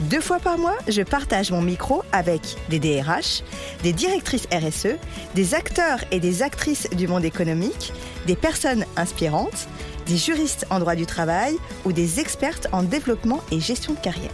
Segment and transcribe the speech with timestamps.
[0.00, 3.42] Deux fois par mois, je partage mon micro avec des DRH,
[3.84, 4.96] des directrices RSE,
[5.34, 7.92] des acteurs et des actrices du monde économique,
[8.26, 9.68] des personnes inspirantes,
[10.06, 14.30] des juristes en droit du travail ou des expertes en développement et gestion de carrière.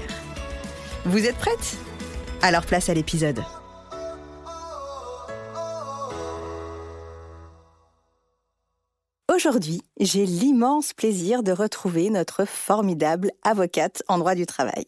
[1.05, 1.77] Vous êtes prêtes?
[2.41, 3.41] Alors place à l'épisode.
[9.42, 14.84] Aujourd'hui, j'ai l'immense plaisir de retrouver notre formidable avocate en droit du travail,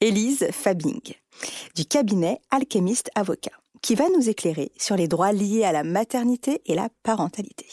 [0.00, 1.00] Élise Fabing,
[1.76, 6.62] du cabinet Alchemiste Avocat, qui va nous éclairer sur les droits liés à la maternité
[6.66, 7.68] et la parentalité.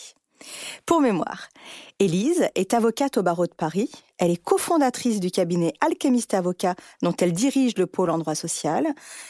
[0.86, 1.50] Pour mémoire,
[1.98, 3.90] Élise est avocate au barreau de Paris.
[4.20, 8.86] Elle est cofondatrice du cabinet Alchemiste Avocat dont elle dirige le pôle en droit social.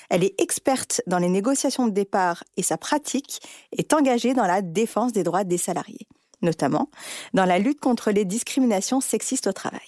[0.09, 3.39] Elle est experte dans les négociations de départ et sa pratique
[3.71, 6.09] est engagée dans la défense des droits des salariés
[6.43, 6.89] notamment
[7.33, 9.81] dans la lutte contre les discriminations sexistes au travail.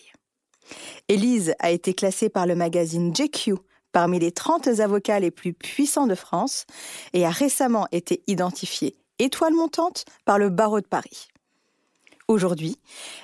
[1.08, 3.56] Élise a été classée par le magazine JQ
[3.92, 6.66] parmi les 30 avocats les plus puissants de France
[7.14, 11.28] et a récemment été identifiée étoile montante par le barreau de Paris.
[12.28, 12.80] Aujourd'hui,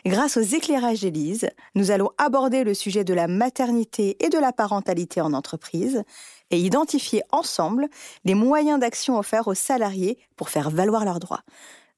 [0.05, 4.53] grâce aux éclairages d'Élise, nous allons aborder le sujet de la maternité et de la
[4.53, 6.03] parentalité en entreprise
[6.51, 7.87] et identifier ensemble
[8.25, 11.41] les moyens d'action offerts aux salariés pour faire valoir leurs droits.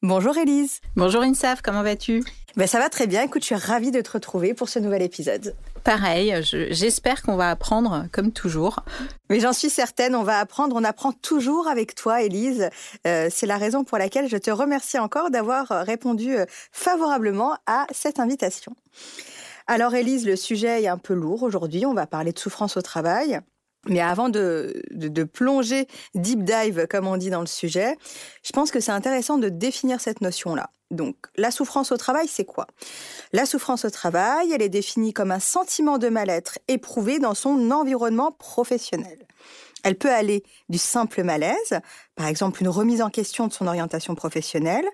[0.06, 0.82] Bonjour Elise.
[0.98, 2.26] Bonjour Insaf, comment vas-tu?
[2.58, 5.02] Ben Ça va très bien, écoute, je suis ravie de te retrouver pour ce nouvel
[5.02, 5.56] épisode.
[5.86, 8.82] Pareil, j'espère qu'on va apprendre comme toujours.
[9.30, 12.70] Mais j'en suis certaine, on va apprendre, on apprend toujours avec toi Elise.
[13.08, 17.88] Euh, c'est la raison pour laquelle je te remercie encore d'avoir répondu euh, favorablement à
[17.92, 18.76] cette invitation.
[19.68, 22.82] Alors Elise, le sujet est un peu lourd aujourd'hui, on va parler de souffrance au
[22.82, 23.40] travail.
[23.86, 24.74] Mais avant de,
[25.34, 27.98] plonger deep dive, comme on dit dans le sujet,
[28.44, 30.70] je pense que c'est intéressant de définir cette notion-là.
[30.92, 32.68] Donc, la souffrance au travail, c'est quoi?
[33.34, 37.72] La souffrance au travail, elle est définie comme un sentiment de mal-être éprouvé dans son
[37.72, 39.26] environnement professionnel.
[39.84, 41.80] Elle peut aller du simple malaise,
[42.16, 44.86] par exemple une remise en question de son orientation professionnelle,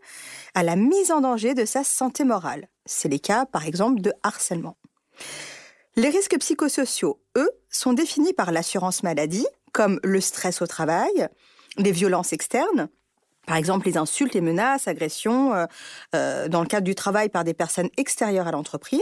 [0.56, 2.68] à la mise en danger de sa santé morale.
[2.88, 4.78] C'est les cas, par exemple, de harcèlement.
[6.00, 11.28] Les risques psychosociaux, eux, sont définis par l'assurance maladie, comme le stress au travail,
[11.76, 12.88] les violences externes,
[13.46, 15.66] par exemple les insultes, les menaces, agressions euh,
[16.16, 19.02] euh, dans le cadre du travail par des personnes extérieures à l'entreprise,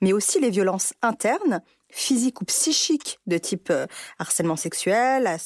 [0.00, 1.60] mais aussi les violences internes,
[1.90, 3.86] physiques ou psychiques de type euh,
[4.18, 5.36] harcèlement sexuel,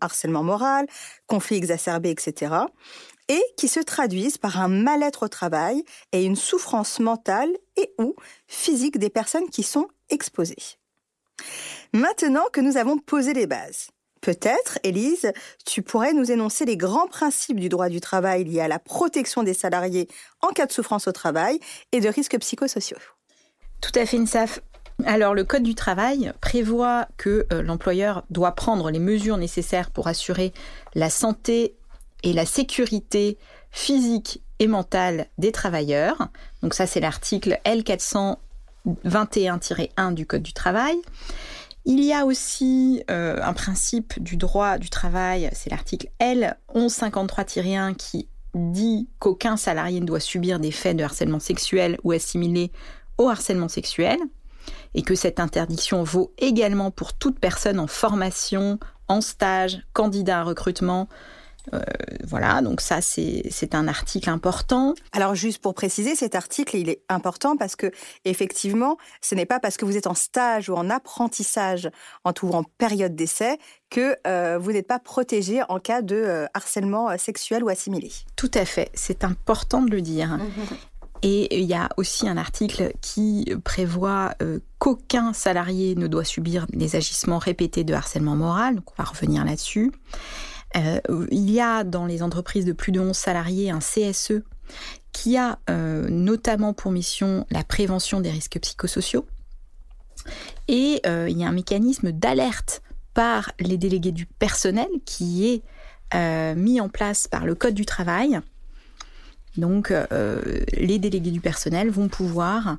[0.00, 0.88] harcèlement moral,
[1.28, 2.52] conflits exacerbés, etc.
[3.28, 8.16] Et qui se traduisent par un mal-être au travail et une souffrance mentale et ou
[8.48, 10.56] physique des personnes qui sont exposé.
[11.92, 13.88] Maintenant que nous avons posé les bases,
[14.20, 15.32] peut-être, Élise,
[15.66, 19.42] tu pourrais nous énoncer les grands principes du droit du travail liés à la protection
[19.42, 20.08] des salariés
[20.40, 21.58] en cas de souffrance au travail
[21.90, 22.98] et de risques psychosociaux.
[23.80, 24.60] Tout à fait, Insaf.
[25.04, 30.06] Alors, le Code du travail prévoit que euh, l'employeur doit prendre les mesures nécessaires pour
[30.06, 30.52] assurer
[30.94, 31.74] la santé
[32.22, 33.36] et la sécurité
[33.72, 36.28] physique et mentale des travailleurs.
[36.62, 38.36] Donc ça, c'est l'article L400
[38.86, 40.96] 21-1 du Code du travail.
[41.84, 47.96] Il y a aussi euh, un principe du droit du travail, c'est l'article L 1153-1
[47.96, 52.70] qui dit qu'aucun salarié ne doit subir des faits de harcèlement sexuel ou assimilé
[53.18, 54.18] au harcèlement sexuel,
[54.94, 60.44] et que cette interdiction vaut également pour toute personne en formation, en stage, candidat à
[60.44, 61.08] recrutement,
[61.72, 61.80] Euh,
[62.24, 64.94] voilà, donc ça c'est un article important.
[65.12, 67.90] Alors juste pour préciser, cet article il est important parce que
[68.24, 71.90] effectivement, ce n'est pas parce que vous êtes en stage ou en apprentissage,
[72.24, 73.58] en tout en période d'essai,
[73.90, 78.10] que euh, vous n'êtes pas protégé en cas de euh, harcèlement sexuel ou assimilé.
[78.36, 80.28] Tout à fait, c'est important de le dire.
[80.28, 80.40] Mmh.
[81.24, 84.34] Et il y a aussi un article qui prévoit
[84.80, 88.74] qu'aucun salarié ne doit subir des agissements répétés de harcèlement moral.
[88.74, 89.92] Donc on va revenir là-dessus.
[90.76, 94.42] Euh, il y a dans les entreprises de plus de 11 salariés un CSE
[95.12, 99.26] qui a euh, notamment pour mission la prévention des risques psychosociaux.
[100.68, 102.82] Et euh, il y a un mécanisme d'alerte
[103.12, 105.62] par les délégués du personnel qui est
[106.56, 108.38] mis en place par le Code du travail.
[109.56, 109.90] Donc
[110.74, 112.76] les délégués du personnel vont pouvoir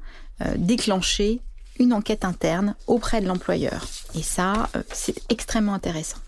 [0.56, 1.42] déclencher
[1.80, 3.88] une enquête interne auprès de l'employeur.
[4.14, 6.20] Et ça, c'est extrêmement intéressant.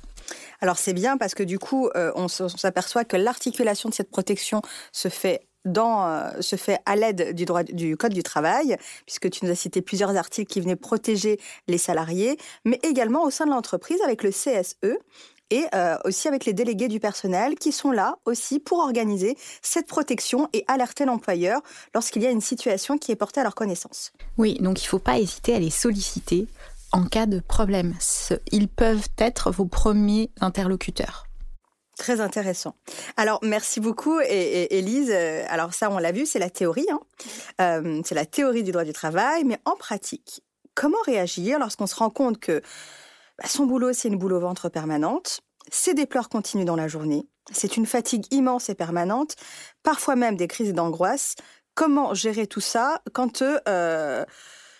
[0.65, 4.63] Alors c'est bien parce que du coup, euh, on s'aperçoit que l'articulation de cette protection
[4.91, 6.41] se fait euh,
[6.87, 8.75] à l'aide du droit du code du travail,
[9.05, 13.29] puisque tu nous as cité plusieurs articles qui venaient protéger les salariés, mais également au
[13.29, 14.97] sein de l'entreprise avec le CSE
[15.51, 19.85] et euh, aussi avec les délégués du personnel qui sont là aussi pour organiser cette
[19.85, 21.61] protection et alerter l'employeur
[21.93, 24.13] lorsqu'il y a une situation qui est portée à leur connaissance.
[24.39, 26.47] Oui, donc il ne faut pas hésiter à les solliciter
[26.95, 27.93] en cas de problème.
[28.53, 31.27] Ils peuvent être vos premiers interlocuteurs.
[31.97, 32.75] Très intéressant.
[33.17, 35.11] Alors, merci beaucoup, Elise.
[35.11, 36.87] Euh, alors, ça, on l'a vu, c'est la théorie.
[36.89, 36.99] Hein.
[37.61, 40.41] Euh, c'est la théorie du droit du travail, mais en pratique,
[40.73, 42.61] comment réagir lorsqu'on se rend compte que
[43.37, 46.87] bah, son boulot, c'est une boule au ventre permanente, c'est des pleurs continues dans la
[46.87, 49.35] journée, c'est une fatigue immense et permanente,
[49.83, 51.35] parfois même des crises d'angoisse.
[51.75, 54.23] Comment gérer tout ça quand euh,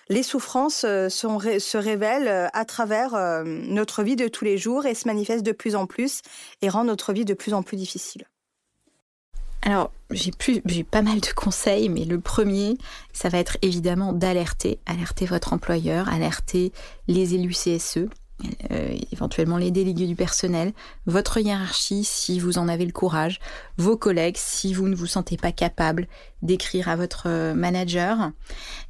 [0.09, 4.85] les souffrances euh, se révèlent euh, à travers euh, notre vie de tous les jours
[4.85, 6.21] et se manifestent de plus en plus
[6.61, 8.25] et rendent notre vie de plus en plus difficile.
[9.63, 12.77] Alors, j'ai pas mal de conseils, mais le premier,
[13.13, 16.71] ça va être évidemment d'alerter, alerter votre employeur, alerter
[17.07, 18.07] les élus CSE,
[18.69, 20.73] euh, éventuellement les délégués du personnel,
[21.05, 23.39] votre hiérarchie si vous en avez le courage,
[23.77, 26.07] vos collègues si vous ne vous sentez pas capable
[26.41, 28.31] d'écrire à votre euh, manager.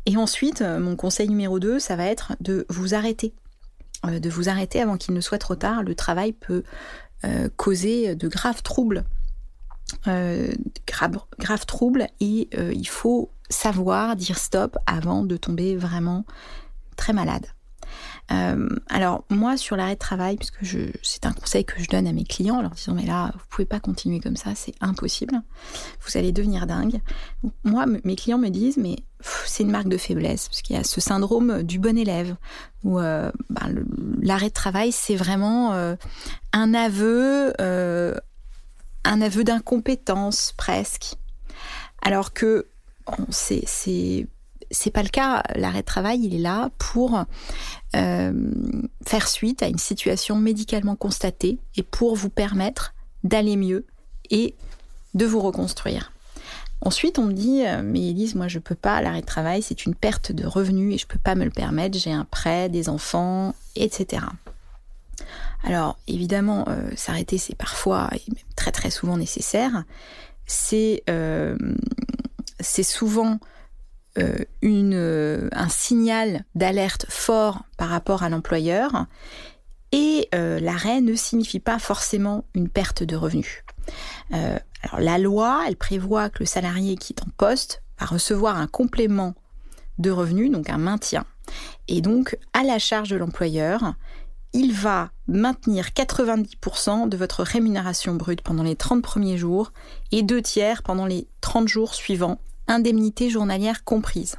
[0.07, 3.33] Et ensuite, euh, mon conseil numéro 2, ça va être de vous arrêter.
[4.03, 5.83] de vous arrêter avant qu'il ne soit trop tard.
[5.83, 6.63] Le travail peut
[7.55, 9.03] causer de graves troubles.
[10.05, 16.23] graves troubles et il faut savoir dire stop avant de tomber vraiment
[16.97, 17.47] très malade.
[18.31, 20.65] Euh, alors moi sur l'arrêt de travail, puisque
[21.03, 23.45] c'est un conseil que je donne à mes clients, en leur disant mais là vous
[23.49, 25.41] pouvez pas continuer comme ça, c'est impossible,
[26.05, 27.01] vous allez devenir dingue.
[27.63, 28.97] Moi mes clients me disent mais
[29.45, 32.35] c'est une marque de faiblesse parce qu'il y a ce syndrome du bon élève
[32.83, 33.85] où euh, ben,
[34.21, 35.95] l'arrêt de travail c'est vraiment euh,
[36.53, 41.15] un aveu, un aveu d'incompétence presque,
[42.01, 42.67] alors que
[43.29, 44.27] c'est
[44.71, 45.43] c'est pas le cas.
[45.55, 47.25] L'arrêt de travail, il est là pour
[47.95, 48.51] euh,
[49.05, 53.85] faire suite à une situation médicalement constatée et pour vous permettre d'aller mieux
[54.29, 54.55] et
[55.13, 56.11] de vous reconstruire.
[56.81, 59.85] Ensuite, on me dit, euh, mais Elise, moi je peux pas, l'arrêt de travail, c'est
[59.85, 62.89] une perte de revenus et je peux pas me le permettre, j'ai un prêt, des
[62.89, 64.23] enfants, etc.
[65.63, 69.83] Alors, évidemment, euh, s'arrêter, c'est parfois et même très très souvent nécessaire.
[70.45, 71.03] C'est
[72.59, 73.37] c'est souvent euh,
[74.61, 79.05] une, euh, un signal d'alerte fort par rapport à l'employeur
[79.91, 83.63] et euh, l'arrêt ne signifie pas forcément une perte de revenus.
[84.97, 89.35] la loi, elle prévoit que le salarié qui est en poste va recevoir un complément
[89.97, 91.25] de revenus, donc un maintien.
[91.87, 93.93] Et donc, à la charge de l'employeur,
[94.53, 99.73] il va maintenir 90% de votre rémunération brute pendant les 30 premiers jours
[100.11, 104.37] et deux tiers pendant les 30 jours suivants indemnité journalière comprise.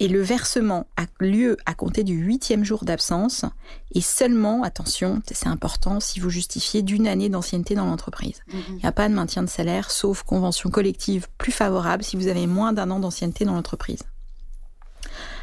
[0.00, 3.44] Et le versement a lieu à compter du huitième jour d'absence
[3.92, 8.40] et seulement, attention, c'est important, si vous justifiez d'une année d'ancienneté dans l'entreprise.
[8.52, 8.62] Mhm.
[8.70, 12.26] Il n'y a pas de maintien de salaire, sauf convention collective plus favorable si vous
[12.26, 14.02] avez moins d'un an d'ancienneté dans l'entreprise.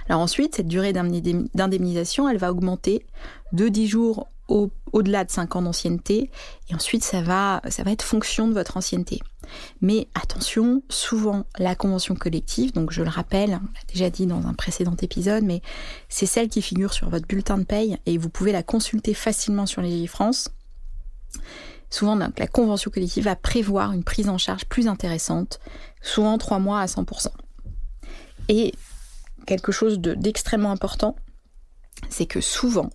[0.09, 3.05] Alors ensuite, cette durée d'indemnisation, elle va augmenter
[3.53, 4.27] de 10 jours
[4.91, 6.29] au-delà de 5 ans d'ancienneté.
[6.69, 9.19] Et ensuite, ça va, ça va être fonction de votre ancienneté.
[9.81, 14.47] Mais attention, souvent, la convention collective, donc je le rappelle, on l'a déjà dit dans
[14.47, 15.61] un précédent épisode, mais
[16.09, 19.65] c'est celle qui figure sur votre bulletin de paye et vous pouvez la consulter facilement
[19.65, 20.49] sur les France.
[21.89, 25.59] Souvent, la convention collective va prévoir une prise en charge plus intéressante,
[26.01, 27.27] souvent 3 mois à 100%.
[28.47, 28.73] Et
[29.45, 31.15] quelque chose d'extrêmement important,
[32.09, 32.89] c'est que souvent,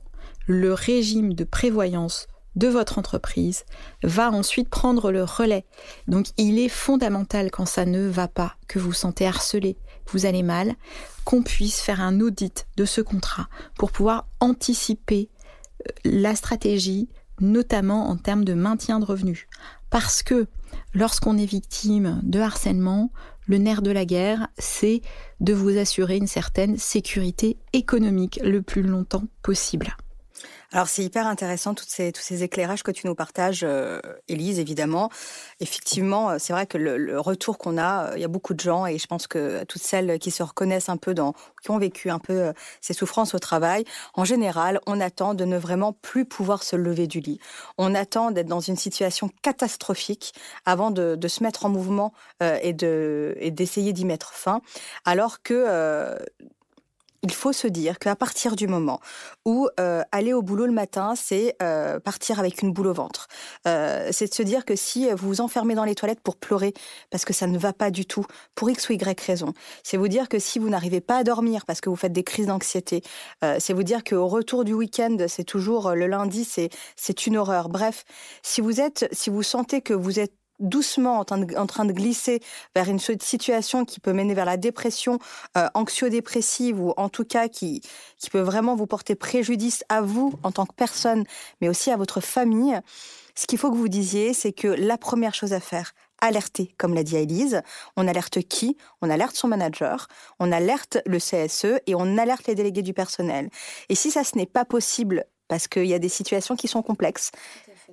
[0.47, 3.65] le régime de prévoyance de votre entreprise
[4.03, 5.67] va ensuite prendre le relais.
[6.09, 9.77] Donc il est fondamental quand ça ne va pas, que vous sentez harcelé,
[10.09, 10.75] vous allez mal,
[11.25, 15.29] qu'on puisse faire un audit de ce contrat pour pouvoir anticiper
[15.87, 17.09] euh, la stratégie,
[17.41, 19.47] notamment en termes de maintien de revenus.
[19.91, 20.47] Parce que
[20.95, 23.11] lorsqu'on est victime de harcèlement,
[23.47, 25.03] le nerf de la guerre, c'est
[25.41, 29.97] de vous assurer une certaine sécurité économique le plus longtemps possible.
[30.73, 35.11] Alors c'est hyper intéressant tous ces éclairages que tu nous partages, euh, Élise, évidemment.
[35.61, 38.61] Effectivement, euh, c'est vrai que le, retour qu'on a, euh, il y a beaucoup de
[38.61, 41.79] gens, et je pense que toutes celles qui se reconnaissent un peu dans, qui ont
[41.79, 46.25] vécu un peu ces souffrances au travail, en général, on attend de ne vraiment plus
[46.25, 47.39] pouvoir se lever du lit.
[47.79, 53.93] On attend d'être dans une situation catastrophique avant de, se mettre en mouvement et d'essayer
[53.93, 54.61] d'y mettre fin,
[55.05, 56.17] alors que
[57.27, 59.01] il faut se dire qu'à partir du moment
[59.45, 63.27] où euh, aller au boulot le matin, c'est euh, partir avec une boule au ventre.
[63.67, 66.73] Euh, c'est de se dire que si vous vous enfermez dans les toilettes pour pleurer
[67.11, 70.07] parce que ça ne va pas du tout, pour X ou Y raison, c'est vous
[70.07, 73.03] dire que si vous n'arrivez pas à dormir parce que vous faites des crises d'anxiété,
[73.59, 77.69] c'est vous dire qu'au retour du week-end, c'est toujours le lundi, c'est une horreur.
[77.69, 78.05] Bref,
[78.43, 82.41] si vous êtes, si vous sentez que vous êtes doucement en train, de, glisser
[82.75, 85.19] vers une situation qui peut mener vers la dépression
[85.57, 87.83] euh, anxio-dépressive ou en tout cas qui,
[88.19, 91.25] qui peut vraiment vous porter préjudice à vous en tant que personne,
[91.61, 92.81] mais aussi à votre famille,
[93.35, 96.95] ce qu'il faut que vous disiez, c'est que la première chose à faire, alerter, comme
[96.95, 97.63] l'a dit Elise.
[97.97, 98.77] On alerte qui?
[99.03, 100.09] On alerte son manager,
[100.39, 103.51] on alerte le CSE et on alerte les délégués du personnel.
[103.89, 106.83] Et si ça, ce n'est pas possible, parce qu'il y a des situations qui sont
[106.83, 107.31] complexes,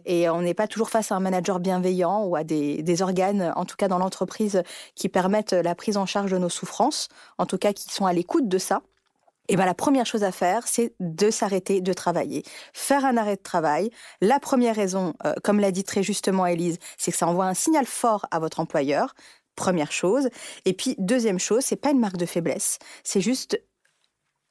[0.06, 3.66] et on n'est pas toujours face à un manager bienveillant ou à des, organes, en
[3.66, 4.64] tout cas dans l'entreprise,
[4.96, 8.14] qui permettent la prise en charge de nos souffrances, en tout cas qui sont à
[8.14, 8.82] l'écoute de ça.
[9.50, 12.44] Et ben la première chose à faire, c'est de s'arrêter de travailler.
[12.72, 13.90] Faire un arrêt de travail.
[14.22, 17.54] La première raison, euh, comme l'a dit très justement Elise, c'est que ça envoie un
[17.54, 19.16] signal fort à votre employeur.
[19.56, 20.30] Première chose.
[20.64, 22.80] Et puis deuxième chose, c'est pas une marque de faiblesse.
[23.04, 23.62] C'est juste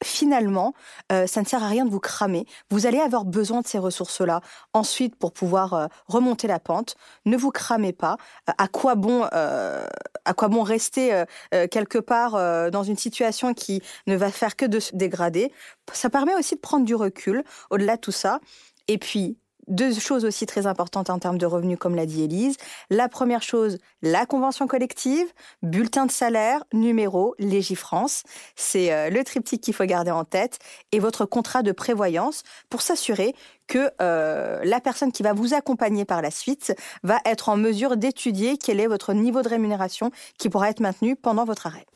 [0.02, 0.74] finalement,
[1.10, 2.46] euh, ça ne sert à rien de vous cramer.
[2.70, 4.40] Vous allez avoir besoin de ces ressources-là
[4.72, 6.96] ensuite pour pouvoir euh, remonter la pente.
[7.24, 8.16] Ne vous cramez pas.
[8.48, 11.24] Euh, à quoi bon, à quoi bon rester
[11.70, 12.32] quelque part
[12.70, 15.52] dans une situation qui ne va faire que de se dégrader?
[15.92, 18.40] Ça permet aussi de prendre du recul au-delà de tout ça.
[18.88, 19.38] Et puis,
[19.68, 22.56] deux choses aussi très importantes en termes de revenus, comme l'a dit Élise.
[22.90, 25.26] La première chose, la convention collective,
[25.62, 28.24] bulletin de salaire, numéro, Légifrance.
[28.56, 30.58] C'est euh, le triptyque qu'il faut garder en tête.
[30.90, 33.34] Et votre contrat de prévoyance pour s'assurer
[33.68, 37.96] que euh, la personne qui va vous accompagner par la suite va être en mesure
[37.96, 41.86] d'étudier quel est votre niveau de rémunération qui pourra être maintenu pendant votre arrêt.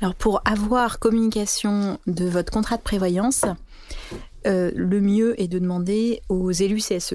[0.00, 3.44] Alors pour avoir communication de votre contrat de prévoyance,
[4.46, 7.14] euh, le mieux est de demander aux élus CSE.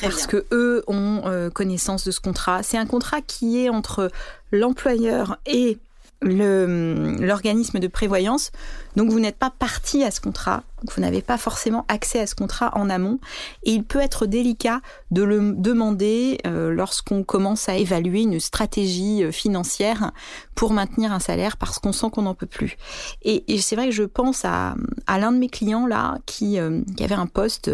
[0.00, 2.62] parce que eux ont euh, connaissance de ce contrat.
[2.62, 4.10] C'est un contrat qui est entre
[4.52, 5.78] l'employeur et
[6.22, 8.50] l'organisme de prévoyance.
[8.96, 10.62] Donc vous n'êtes pas parti à ce contrat,
[10.94, 13.18] vous n'avez pas forcément accès à ce contrat en amont.
[13.64, 14.80] Et il peut être délicat
[15.10, 20.12] de le demander euh, lorsqu'on commence à évaluer une stratégie euh, financière
[20.54, 22.76] pour maintenir un salaire parce qu'on sent qu'on n'en peut plus.
[23.22, 24.74] Et, c'est vrai que je pense à,
[25.08, 27.70] l'un de mes clients là qui, euh, qui avait un poste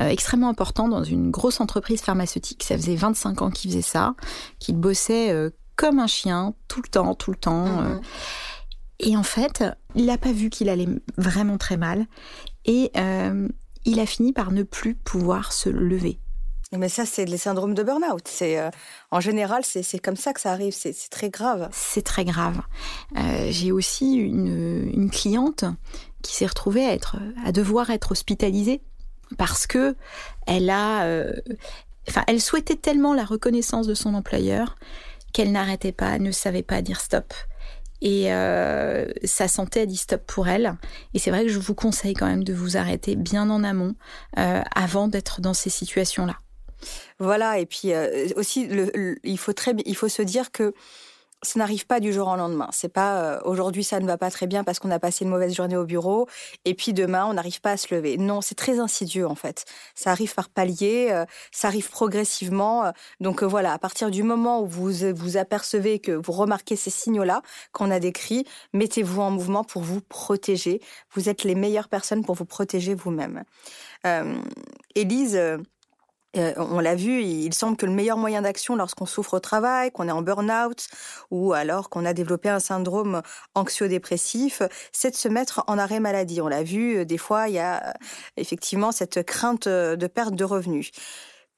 [0.00, 2.64] extrêmement important dans une grosse entreprise pharmaceutique.
[2.64, 4.14] Ça faisait 25 ans qu'il faisait ça,
[4.58, 5.32] qu'il bossait
[5.76, 7.66] comme un chien, tout le temps, tout le temps.
[7.66, 7.92] Mhm.
[7.92, 8.00] Euh.
[9.00, 9.64] Et en fait,
[9.94, 12.06] il n'a pas vu qu'il allait vraiment très mal.
[12.64, 13.48] Et euh,
[13.84, 16.18] il a fini par ne plus pouvoir se lever.
[16.72, 18.26] Mais ça, c'est les syndromes de burn-out.
[18.26, 18.70] C'est euh,
[19.10, 20.72] en général, c'est comme ça que ça arrive.
[20.72, 21.68] C'est très grave.
[21.72, 22.60] C'est très grave.
[23.48, 25.64] J'ai aussi une, une, cliente
[26.22, 28.80] qui s'est retrouvée à être, à devoir être hospitalisée
[29.36, 29.94] parce que
[30.46, 31.06] elle a,
[32.08, 34.76] enfin, elle souhaitait tellement la reconnaissance de son employeur
[35.34, 37.34] qu'elle n'arrêtait pas, ne savait pas dire stop.
[38.00, 40.76] Et euh, sa santé a dit stop pour elle.
[41.12, 43.94] Et c'est vrai que je vous conseille quand même de vous arrêter bien en amont
[44.38, 46.38] euh, avant d'être dans ces situations-là.
[47.18, 48.68] Voilà, et puis euh, aussi,
[49.24, 50.74] il, faut très, il faut se dire que
[51.44, 52.68] ça n'arrive pas du jour au lendemain.
[52.72, 55.30] C'est pas euh, aujourd'hui ça ne va pas très bien parce qu'on a passé une
[55.30, 56.26] mauvaise journée au bureau
[56.64, 58.16] et puis demain on n'arrive pas à se lever.
[58.16, 59.64] Non, c'est très insidieux en fait.
[59.94, 62.92] Ça arrive par paliers, euh, ça arrive progressivement.
[63.20, 66.90] donc euh, voilà, à partir du moment où vous vous apercevez que vous remarquez ces
[66.90, 70.80] signaux-là qu'on a décrits, mettez-vous en mouvement pour vous protéger.
[71.12, 73.44] Vous êtes les meilleures personnes pour vous protéger vous-même.
[74.94, 75.40] Élise
[76.56, 80.08] on l'a vu, il semble que le meilleur moyen d'action lorsqu'on souffre au travail, qu'on
[80.08, 80.88] est en burn-out
[81.30, 83.22] ou alors qu'on a développé un syndrome
[83.54, 84.62] anxio-dépressif,
[84.92, 86.40] c'est de se mettre en arrêt maladie.
[86.40, 87.94] On l'a vu, des fois, il y a
[88.36, 90.90] effectivement cette crainte de perte de revenus.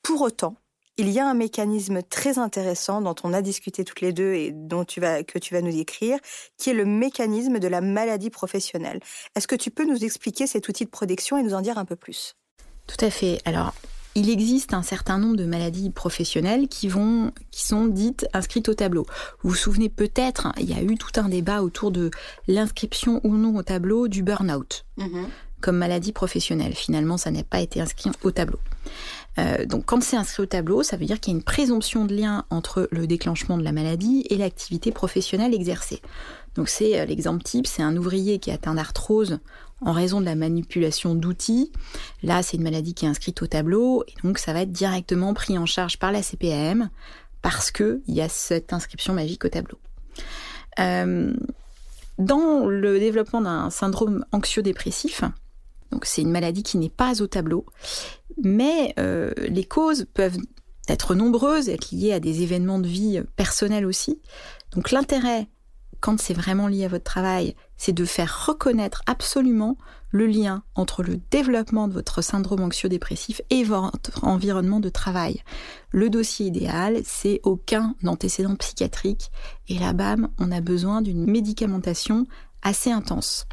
[0.03, 0.57] Pour autant,
[0.99, 4.53] il y a un mécanisme très intéressant dont on a discuté toutes les deux et
[4.53, 6.19] dont que tu vas nous décrire,
[6.57, 9.01] qui est le mécanisme de la maladie professionnelle.
[9.35, 11.85] Est-ce que tu peux nous expliquer cet outil de protection et nous en dire un
[11.85, 12.35] peu plus?
[12.87, 13.41] Tout à fait.
[13.45, 13.75] Alors,
[14.17, 18.75] il existe un certain nombre de maladies professionnelles qui, vont, qui sont dites inscrites au
[18.75, 19.05] tableau.
[19.43, 22.11] Vous vous souvenez peut-être, il y a eu tout un débat autour de
[22.49, 24.85] l'inscription ou non au tableau du burn-out.
[24.99, 25.27] Mm-hmm.
[25.61, 26.75] comme maladie professionnelle.
[26.75, 28.59] Finalement, ça n'a pas été inscrit au tableau.
[29.39, 32.07] Euh, donc quand c'est inscrit au tableau, ça veut dire qu'il y a une présomption
[32.07, 36.01] de lien entre le déclenchement de la maladie et l'activité professionnelle exercée.
[36.55, 39.39] Donc c'est euh, l'exemple type, c'est un ouvrier qui a atteint d'arthrose
[39.81, 41.73] en raison de la manipulation d'outils.
[42.23, 45.35] Là, c'est une maladie qui est inscrite au tableau et donc ça va être directement
[45.35, 46.91] pris en charge par la CPAM
[47.43, 49.79] parce qu'il y a cette inscription magique au tableau.
[50.79, 51.35] Euh,
[52.19, 55.23] dans le développement d'un syndrome anxio-dépressif,
[56.03, 57.67] c'est une maladie qui n'est pas au tableau,
[58.43, 60.39] mais euh, les causes peuvent
[60.89, 64.21] être nombreuses, être liées à des événements de vie personnels aussi.
[64.73, 65.49] Donc l'intérêt,
[66.01, 69.77] quand c'est vraiment lié à votre travail, c'est de faire reconnaître absolument
[70.11, 75.43] le lien entre le développement de votre syndrome anxio-dépressif et votre environnement de travail.
[75.91, 79.31] Le dossier idéal, c'est aucun antécédent psychiatrique.
[79.69, 82.27] Et là, bam, on a besoin d'une médicamentation
[82.63, 83.47] assez intense.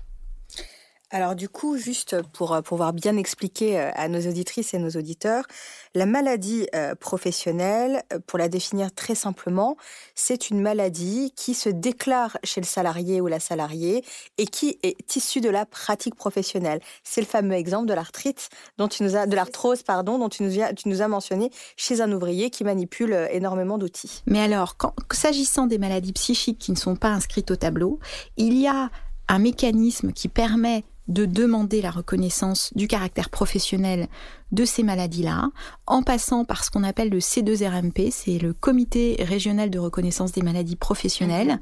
[1.14, 4.90] Alors du coup, juste pour euh, pouvoir bien expliquer euh, à nos auditrices et nos
[4.90, 5.46] auditeurs,
[5.94, 9.78] la maladie euh, professionnelle, pour la définir très simplement,
[10.16, 14.04] c'est une maladie qui se déclare chez le salarié ou la salariée
[14.40, 16.80] et qui est issue de la pratique professionnelle.
[17.04, 20.42] C'est le fameux exemple de l'arthrite dont tu nous as, de l'arthrose pardon, dont tu
[20.42, 24.24] nous, as, tu nous as mentionné chez un ouvrier qui manipule énormément d'outils.
[24.26, 24.78] Mais alors,
[25.12, 28.00] s'agissant des maladies psychiques qui ne sont pas inscrites au tableau,
[28.36, 28.90] il y a
[29.28, 34.08] un mécanisme qui permet de demander la reconnaissance du caractère professionnel
[34.52, 35.50] de ces maladies-là,
[35.86, 40.42] en passant par ce qu'on appelle le C2RMP, c'est le Comité régional de reconnaissance des
[40.42, 41.48] maladies professionnelles.
[41.50, 41.60] Mhm.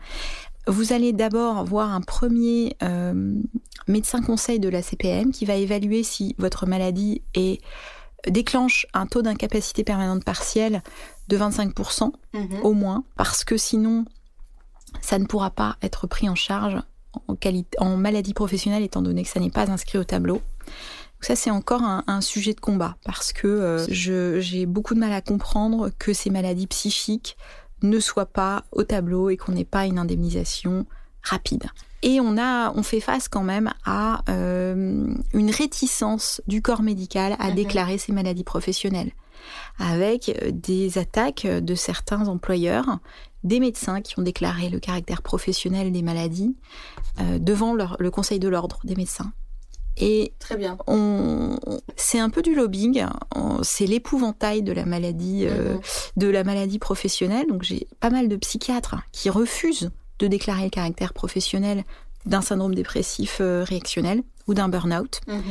[0.67, 3.33] Vous allez d'abord voir un premier euh,
[3.87, 7.61] médecin conseil de la CPM qui va évaluer si votre maladie est,
[8.27, 10.83] déclenche un taux d'incapacité permanente partielle
[11.29, 12.59] de 25% mhm.
[12.61, 14.05] au moins, parce que sinon,
[15.01, 16.77] ça ne pourra pas être pris en charge
[17.77, 20.41] en, maladie professionnelle, étant donné que ça n'est pas inscrit au tableau.
[21.21, 25.21] ça, c'est encore un, sujet de combat parce que euh, j'ai beaucoup de mal à
[25.21, 27.37] comprendre que ces maladies psychiques
[27.83, 30.85] ne soient pas au tableau et qu'on n'ait pas une indemnisation
[31.23, 31.65] rapide.
[32.03, 37.35] Et on a, on fait face quand même à euh, une réticence du corps médical
[37.39, 37.55] à mhm.
[37.55, 39.11] déclarer ces maladies professionnelles,
[39.79, 42.99] avec euh, des attaques de certains employeurs
[43.43, 46.55] des médecins qui ont déclaré le caractère professionnel des maladies
[47.19, 49.31] euh, devant le Conseil de l'ordre des médecins.
[49.97, 50.77] Et Très bien.
[51.97, 53.05] c'est un peu du lobbying,
[53.61, 55.81] c'est l'épouvantail de la maladie, euh, mhm.
[56.17, 57.47] de la maladie professionnelle.
[57.47, 61.83] Donc j'ai pas mal de psychiatres qui refusent de déclarer le caractère professionnel
[62.25, 65.19] d'un syndrome dépressif euh, réactionnel ou d'un burn-out.
[65.27, 65.41] Mhm.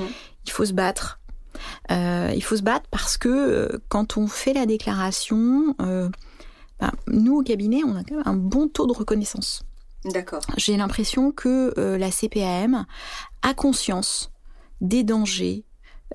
[0.47, 1.20] Il faut se battre.
[1.91, 5.75] Il faut se battre parce que quand on fait la déclaration,
[6.81, 9.63] bah, nous, au cabinet, on a quand même un bon taux de reconnaissance.
[10.05, 10.41] D'accord.
[10.57, 12.87] J'ai l'impression que euh, la CPAM
[13.43, 14.33] a conscience
[14.81, 15.65] des dangers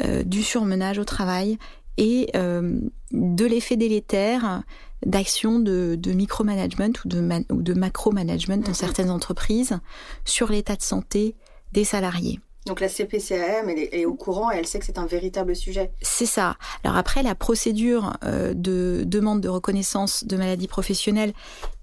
[0.03, 1.60] euh, du surmenage au travail
[1.97, 2.79] et euh,
[3.12, 4.63] de l'effet délétère
[5.05, 8.75] d'actions de, de micromanagement ou de, ou de macro-management dans mhm.
[8.75, 9.77] certaines entreprises
[10.25, 11.36] sur l'état de santé
[11.73, 12.39] des salariés.
[12.65, 15.91] Donc la CPCAM, est, au courant et elle sait que c'est un véritable sujet.
[16.01, 16.58] C'est ça.
[16.84, 21.34] Alors après, la procédure euh, de demande de reconnaissance de maladie professionnelle,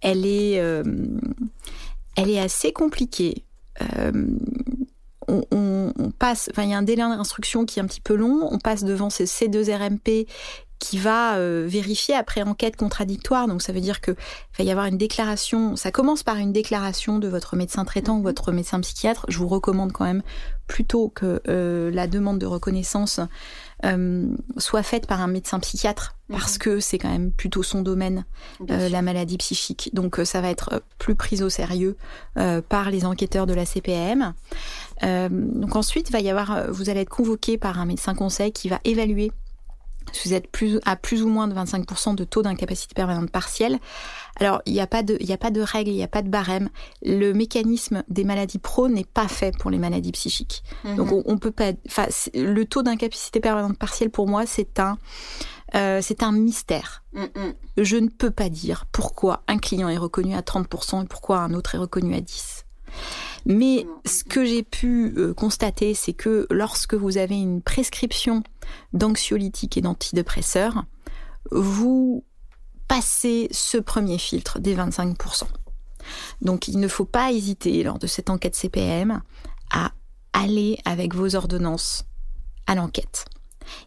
[0.01, 0.83] elle est, euh,
[2.17, 3.45] assez compliquée.
[3.81, 4.13] Euh,
[5.29, 8.49] on, passe, enfin il y a un délai d'instruction qui est un petit peu long.
[8.51, 10.27] On passe devant ces C2RMP
[10.83, 13.47] qui va euh, vérifier après enquête contradictoire.
[13.47, 14.11] Donc ça veut dire que
[14.59, 15.77] va y avoir une déclaration.
[15.77, 18.25] Ça commence par une déclaration de votre médecin traitant ou mhm.
[18.25, 19.25] votre médecin psychiatre.
[19.29, 20.23] Je vous recommande quand même
[20.67, 23.21] plutôt que euh, la demande de reconnaissance
[23.85, 26.37] euh, soit faite par un médecin psychiatre mhm.
[26.37, 28.25] parce que c'est quand même plutôt son domaine,
[28.67, 29.91] la maladie psychique.
[29.93, 31.97] Donc ça va être plus pris au sérieux
[32.69, 34.35] par les enquêteurs de la CPM.
[35.03, 38.81] donc ensuite, va y avoir, vous allez être convoqué par un médecin conseil qui va
[38.85, 39.31] évaluer
[40.13, 43.79] si vous êtes plus, à plus ou moins de 25% de taux d'incapacité permanente partielle.
[44.37, 46.23] Alors, il n'y a pas de, n'y a pas de règle, il n'y a pas
[46.23, 46.69] de barème.
[47.03, 50.63] Le mécanisme des maladies pro n'est pas fait pour les maladies psychiques.
[50.85, 50.97] Mhm.
[50.97, 51.73] Donc, on, peut pas,
[52.35, 54.99] le taux d'incapacité permanente partielle pour moi, c'est un,
[55.75, 57.03] euh, c'est un mystère.
[57.77, 61.55] Je ne peux pas dire pourquoi un client est reconnu à 30% et pourquoi un
[61.55, 62.63] autre est reconnu à 10%.
[63.45, 68.43] Mais ce que j'ai pu euh, constater, c'est que lorsque vous avez une prescription
[68.93, 70.85] d'anxiolytiques et d'antidépresseurs,
[71.51, 72.25] vous
[72.89, 75.45] passez ce premier filtre des 25%.
[76.41, 79.23] Donc il ne faut pas hésiter lors de cette enquête CPM
[79.71, 79.93] à
[80.33, 82.05] aller avec vos ordonnances
[82.67, 83.25] à l'enquête.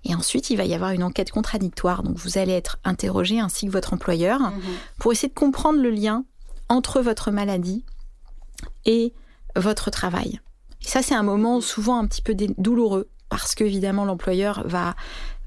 [0.03, 2.03] Et ensuite, il va y avoir une enquête contradictoire.
[2.03, 4.61] Donc vous allez être interrogé ainsi que votre employeur mhm.
[4.99, 6.25] pour essayer de comprendre le lien
[6.69, 7.85] entre votre maladie
[8.85, 9.13] et
[9.55, 10.39] votre travail.
[10.81, 14.95] Et ça, c'est un moment souvent un petit peu douloureux parce qu'évidemment, l'employeur va,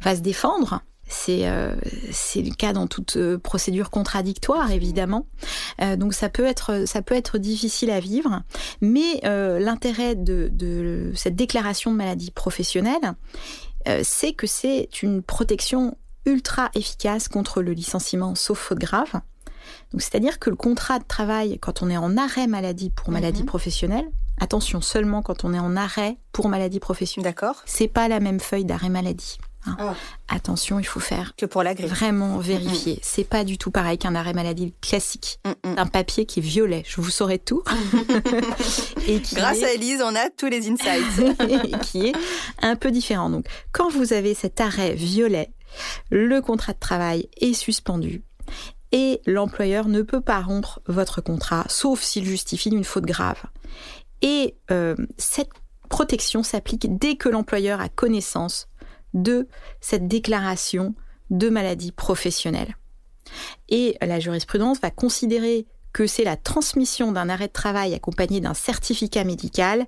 [0.00, 0.82] va se défendre.
[1.08, 1.74] C'est euh,
[2.36, 5.26] le cas dans toute euh, procédure contradictoire, évidemment.
[5.80, 8.42] Euh, donc ça peut, être, ça peut être difficile à vivre.
[8.82, 13.14] Mais euh, l'intérêt de, de, cette déclaration de maladie professionnelle,
[14.02, 19.22] c'est que c'est une protection ultra efficace contre le licenciement sauf faute grave.
[19.92, 23.40] Donc, c'est-à-dire que le contrat de travail, quand on est en arrêt maladie pour maladie
[23.40, 23.46] mhm.
[23.46, 24.08] professionnelle,
[24.40, 27.30] attention seulement quand on est en arrêt pour maladie professionnelle.
[27.30, 27.62] D'accord.
[27.66, 29.38] C'est pas la même feuille d'arrêt maladie.
[29.66, 29.76] Hein.
[29.78, 29.94] Ah.
[30.28, 31.74] Attention, il faut faire que pour la.
[31.74, 32.98] Vraiment vérifier.
[33.02, 35.40] C'est pas du tout pareil qu'un arrêt maladie classique.
[35.64, 36.84] Un papier qui est violet.
[36.86, 37.62] Je vous saurai tout.
[39.08, 41.80] et Grâce à Elise, on a tous les insights.
[41.82, 42.14] qui est
[42.60, 43.30] un peu différent.
[43.30, 45.50] Donc, quand vous avez cet arrêt violet,
[46.10, 48.22] le contrat de travail est suspendu
[48.92, 53.42] et l'employeur ne peut pas rompre votre contrat, sauf s'il justifie une faute grave.
[54.22, 55.50] Et euh, cette
[55.88, 58.68] protection s'applique dès que l'employeur a connaissance
[59.14, 59.48] de
[59.80, 60.94] cette déclaration
[61.30, 62.76] de maladie professionnelle.
[63.68, 68.54] Et la jurisprudence va considérer que c'est la transmission d'un arrêt de travail accompagné d'un
[68.54, 69.86] certificat médical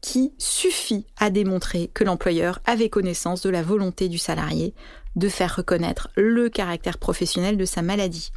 [0.00, 4.74] qui suffit à démontrer que l'employeur avait connaissance de la volonté du salarié
[5.16, 8.30] de faire reconnaître le caractère professionnel de sa maladie.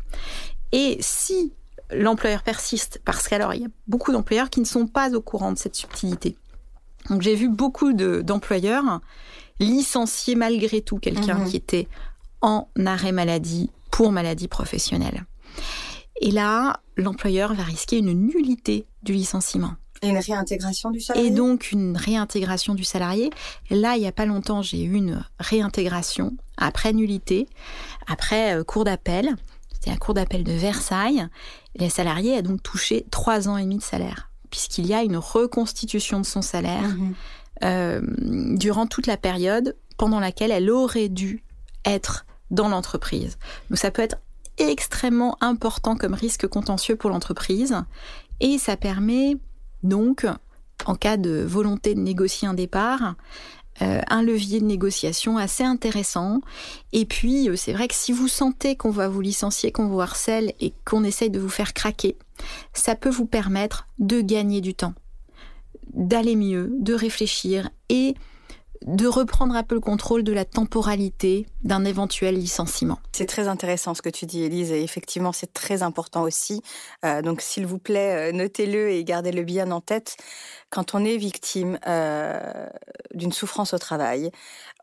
[0.72, 1.54] Et si
[1.92, 5.52] l'employeur persiste, parce qu'alors il y a beaucoup d'employeurs qui ne sont pas au courant
[5.52, 6.38] de cette subtilité.
[7.10, 9.02] Donc j'ai vu beaucoup d'employeurs
[9.60, 11.50] licencier malgré tout quelqu'un mhm.
[11.50, 11.88] qui était
[12.42, 15.26] en arrêt maladie pour maladie professionnelle.
[16.22, 19.74] Et là, l'employeur va risquer une nullité du licenciement.
[20.02, 21.28] Et une réintégration du salarié.
[21.28, 23.30] Et donc une réintégration du salarié.
[23.70, 27.48] là, il n'y a pas longtemps, j'ai eu une réintégration après nullité,
[28.08, 29.36] après euh, cours d'appel.
[29.74, 31.28] C'était un cours d'appel de Versailles.
[31.76, 35.18] Les salariés a donc touché trois ans et demi de salaire, puisqu'il y a une
[35.18, 37.14] reconstitution de son salaire mhm.
[37.64, 38.02] euh,
[38.58, 41.44] durant toute la période pendant laquelle elle aurait dû
[41.86, 43.38] être dans l'entreprise.
[43.70, 44.18] Donc ça peut être
[44.58, 47.76] extrêmement important comme risque contentieux pour l'entreprise
[48.40, 49.38] et ça permet
[49.84, 50.26] donc,
[50.86, 53.16] en cas de volonté de négocier un départ,
[53.82, 56.42] euh, un levier de négociation assez intéressant.
[56.92, 60.02] Et puis, euh, c'est vrai que si vous sentez qu'on va vous licencier, qu'on vous
[60.02, 62.18] harcèle et qu'on essaye de vous faire craquer,
[62.74, 64.94] ça peut vous permettre de gagner du temps,
[65.94, 68.14] d'aller mieux, de réfléchir et
[68.86, 73.00] de reprendre un peu le contrôle de la temporalité d'un éventuel licenciement.
[73.12, 76.62] C'est très intéressant ce que tu dis, Elise, et effectivement, c'est très important aussi.
[77.06, 80.18] Euh, donc, s'il vous plaît, euh, notez-le et gardez-le bien en tête.
[80.72, 82.40] Quand on est victime euh,
[83.14, 84.32] d'une souffrance au travail,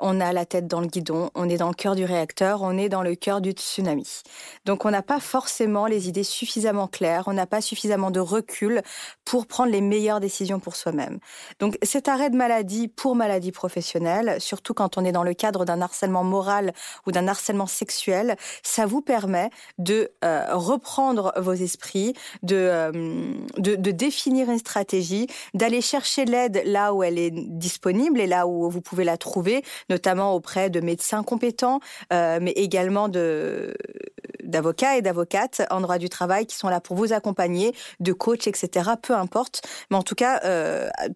[0.00, 2.76] on a la tête dans le guidon, on est dans le cœur du réacteur, on
[2.76, 4.22] est dans le cœur du tsunami.
[4.64, 8.82] Donc, on n'a pas forcément les idées suffisamment claires, on n'a pas suffisamment de recul
[9.24, 11.18] pour prendre les meilleures décisions pour soi-même.
[11.58, 15.64] Donc, cet arrêt de maladie pour maladie professionnelle, surtout quand on est dans le cadre
[15.64, 16.74] d'un harcèlement moral
[17.06, 22.12] ou d'un harcèlement sexuel, ça vous permet de euh, reprendre vos esprits,
[22.50, 28.26] euh, de, de, définir une stratégie, d'aller chercher l'aide là où elle est disponible et
[28.26, 31.80] là où vous pouvez la trouver, notamment auprès de médecins compétents,
[32.12, 33.74] euh, mais également de
[34.42, 38.46] d'avocats et d'avocates en droit du travail qui sont là pour vous accompagner, de coach,
[38.46, 38.92] etc.
[39.02, 39.60] Peu importe,
[39.90, 40.40] mais en tout cas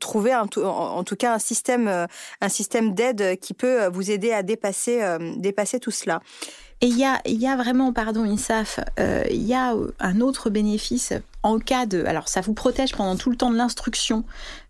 [0.00, 2.06] trouver un, en, tout cas un système
[2.40, 6.20] un système d'aide qui peut euh, vous aider à dépasser, euh, dépasser tout cela.
[6.80, 10.50] Et il y a, y a vraiment, pardon INSAF, euh, il y a un autre
[10.50, 12.04] bénéfice en cas de...
[12.04, 14.24] Alors ça vous protège pendant tout le temps de l'instruction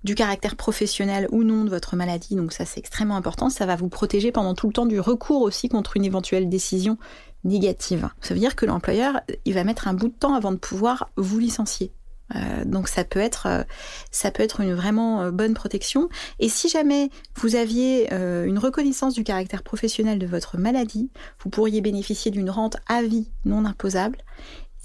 [0.04, 3.50] du caractère professionnel ou non de votre maladie, donc ça c'est extrêmement important.
[3.50, 6.98] Ça va vous protéger pendant tout le temps du recours aussi contre une éventuelle décision
[7.44, 8.08] négative.
[8.20, 11.10] Ça veut dire que l'employeur, il va mettre un bout de temps avant de pouvoir
[11.16, 11.92] vous licencier.
[12.34, 13.62] Euh, donc ça peut être euh,
[14.10, 16.08] ça peut être une vraiment bonne protection.
[16.38, 21.10] Et si jamais vous aviez une reconnaissance du caractère professionnel de votre maladie,
[21.42, 24.18] vous pourriez bénéficier d'une rente à vie non imposable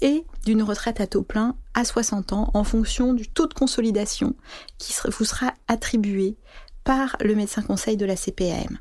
[0.00, 4.34] et d'une retraite à taux plein à 60 ans en fonction du taux de consolidation
[4.78, 6.36] qui vous sera attribué
[6.82, 8.78] par le médecin conseil de la CPAM.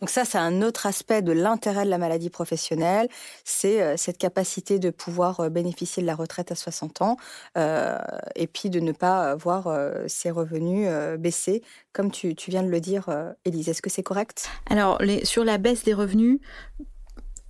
[0.00, 3.08] Donc ça, c'est un autre aspect de l'intérêt de la maladie professionnelle,
[3.44, 7.16] c'est euh, cette capacité de pouvoir euh, bénéficier de la retraite à 60 ans
[7.56, 7.96] euh,
[8.34, 9.68] et puis de ne pas voir
[10.06, 13.06] ses revenus baisser, comme tu, viens de le dire,
[13.44, 13.68] Élise.
[13.68, 14.48] Est-ce que c'est correct?
[14.68, 16.40] Alors, sur la baisse des revenus,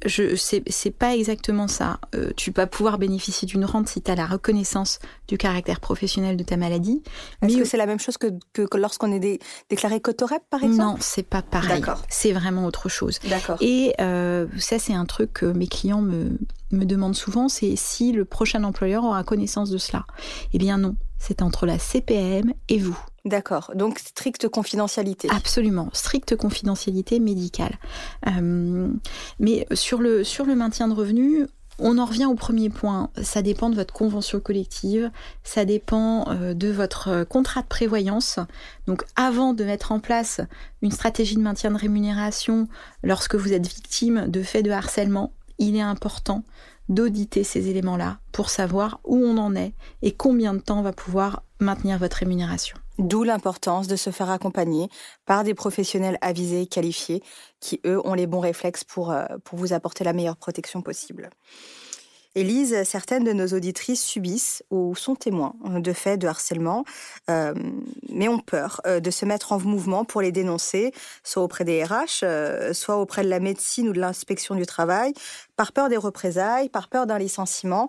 [0.07, 1.99] je c'est pas exactement ça.
[2.15, 6.37] Euh, tu vas pouvoir bénéficier d'une rente si tu as la reconnaissance du caractère professionnel
[6.37, 7.03] de ta maladie.
[7.43, 10.83] Est-ce que c'est la même chose que, que, lorsqu'on est déclaré cotorep, par exemple?
[10.83, 11.83] Non, c'est pas pareil.
[12.09, 13.19] C'est vraiment autre chose.
[13.29, 13.59] D'accord.
[13.61, 16.39] Et euh, ça, c'est un truc que mes clients me,
[16.73, 20.07] me demandent souvent, c'est si le prochain employeur aura connaissance de cela.
[20.53, 22.99] Eh bien non, c'est entre la CPM et vous.
[23.27, 23.73] D'accord.
[23.75, 25.29] Donc stricte confidentialité.
[25.33, 27.77] Absolument, stricte confidentialité médicale.
[28.29, 28.89] Euh,
[29.41, 31.49] mais sur le, sur le maintien de revenus,
[31.81, 33.11] on en revient au premier point.
[33.21, 35.11] Ça dépend de votre convention collective,
[35.43, 38.39] ça dépend euh, de votre contrat de prévoyance.
[38.87, 40.41] Donc avant de mettre en place
[40.81, 42.69] une stratégie de maintien de rémunération
[43.03, 46.45] lorsque vous êtes victime de faits de harcèlement, il est important
[46.89, 50.93] d'auditer ces éléments-là pour savoir où on en est et combien de temps on va
[50.93, 52.77] pouvoir maintenir votre rémunération.
[52.99, 54.89] D'où l'importance de se faire accompagner
[55.27, 57.23] par des professionnels avisés et qualifiés
[57.61, 61.29] qui, eux, ont les bons réflexes pour, euh, pour vous apporter la meilleure protection possible.
[62.37, 66.85] Élise, certaines de nos auditrices subissent ou sont témoins de faits de harcèlement,
[67.31, 67.55] euh,
[68.11, 70.93] mais ont peur euh, de se mettre en mouvement pour les dénoncer,
[71.25, 75.15] soit auprès des RH, euh, soit auprès de la médecine ou de l'inspection du travail,
[75.57, 77.89] par peur des représailles, par peur d'un licenciement.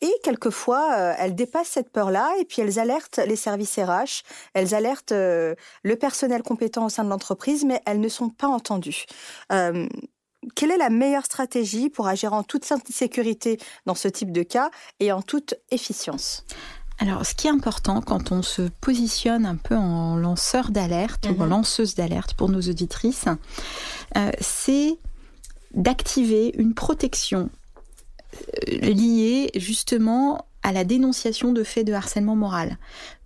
[0.00, 4.22] Et quelquefois, elles dépassent cette peur-là et puis elles alertent les services RH,
[4.54, 5.56] elles alertent le
[5.98, 9.06] personnel compétent au sein de l'entreprise, mais elles ne sont pas entendues
[10.54, 14.70] quelle est la meilleure stratégie pour agir en toute sécurité dans ce type de cas
[15.00, 16.44] et en toute efficience?
[17.00, 21.40] Alors, ce qui est important quand on se positionne un peu en lanceur d'alerte ou
[21.40, 21.50] en mhm.
[21.50, 23.26] lanceuse d'alerte pour nos auditrices,
[24.16, 24.98] euh, c'est
[25.74, 27.50] d'activer une protection
[28.34, 32.78] euh, liée justement à la dénonciation de faits de harcèlement moral.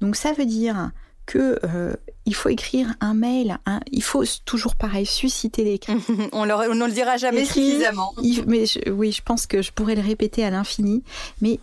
[0.03, 0.91] Donc, ça veut dire
[1.27, 1.95] que euh,
[2.27, 3.59] il faut écrire un mail,
[3.91, 5.81] il faut toujours pareil susciter les
[6.33, 8.15] on, on ne le dira jamais suffisamment.
[8.47, 11.03] mais oui, je pense que je pourrais le répéter à l'infini.
[11.41, 11.59] Mais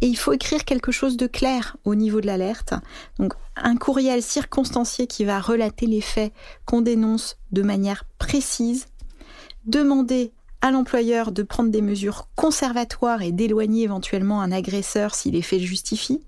[0.00, 2.74] il faut écrire quelque chose de clair au niveau de l'alerte.
[3.18, 6.32] Donc un courriel circonstancié qui va relater les faits
[6.64, 8.86] qu'on dénonce de manière précise.
[9.66, 15.42] Demander à l'employeur de prendre des mesures conservatoires et d'éloigner éventuellement un agresseur si les
[15.42, 16.20] faits le justifient.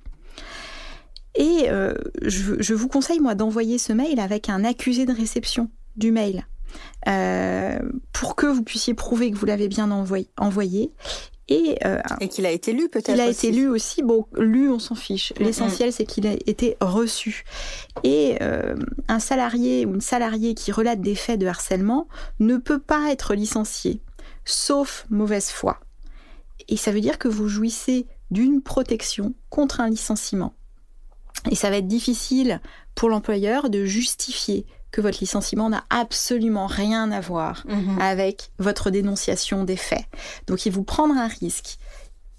[1.40, 6.12] Et euh, je, vous conseille, moi, d'envoyer ce mail avec un accusé de réception du
[6.12, 6.46] mail.
[7.08, 7.78] Euh,
[8.12, 10.92] pour que vous puissiez prouver que vous l'avez bien envoyé.
[11.48, 13.14] Et, euh, et qu'il a été lu peut-être.
[13.14, 14.02] Il a été lu aussi.
[14.02, 15.32] Bon, lu, on s'en fiche.
[15.38, 17.44] L'essentiel, c'est qu'il a été reçu.
[18.04, 18.36] Et
[19.08, 22.06] un salarié ou une salariée qui relate des faits de harcèlement
[22.38, 24.02] ne peut pas être licencié,
[24.44, 25.80] sauf mauvaise foi.
[26.68, 30.54] Et ça veut dire que vous jouissez d'une protection contre un licenciement.
[31.50, 32.60] Et ça va être difficile
[32.94, 38.00] pour l'employeur de justifier que votre licenciement n'a absolument rien à voir mhm.
[38.00, 40.04] avec votre dénonciation des faits.
[40.46, 41.78] Donc il vous prendra un risque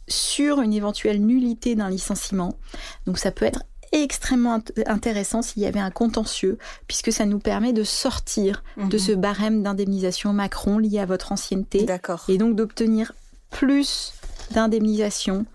[0.08, 2.58] sur une éventuelle nullité d'un licenciement.
[3.06, 7.74] Donc ça peut être extrêmement intéressant s'il y avait un contentieux, puisque ça nous permet
[7.74, 9.00] de sortir de mhm.
[9.00, 11.86] ce barème d'indemnisation Macron lié à votre ancienneté.
[12.30, 13.14] Et donc d'obtenir
[13.50, 14.14] plus
[14.52, 15.46] d'indemnisation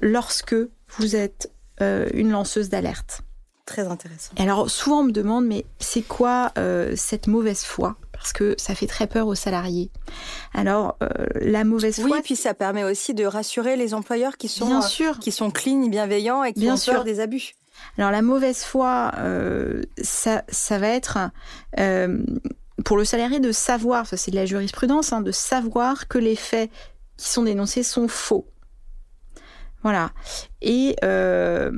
[0.00, 0.56] lorsque
[0.98, 3.22] vous êtes euh, une lanceuse d'alerte.
[3.64, 4.32] Très intéressant.
[4.38, 7.96] alors souvent on me demande mais c'est quoi euh, cette mauvaise foi?
[8.10, 9.90] Parce que ça fait très peur aux salariés.
[10.52, 11.08] Alors euh,
[11.40, 12.10] la mauvaise foi.
[12.10, 15.18] Oui, puis ça permet aussi de rassurer les employeurs qui sont bien sûr.
[15.20, 16.92] qui sont clean, bienveillants et qui bien ont sûr.
[16.92, 17.52] peur des abus.
[17.96, 19.12] Alors la mauvaise foi,
[20.02, 21.18] ça, ça va être
[22.84, 26.36] pour le salarié de savoir, ça c'est de la jurisprudence, hein, de savoir que les
[26.36, 26.70] faits
[27.16, 28.46] qui sont dénoncés sont faux.
[29.82, 30.10] Voilà.
[30.60, 31.70] Et euh,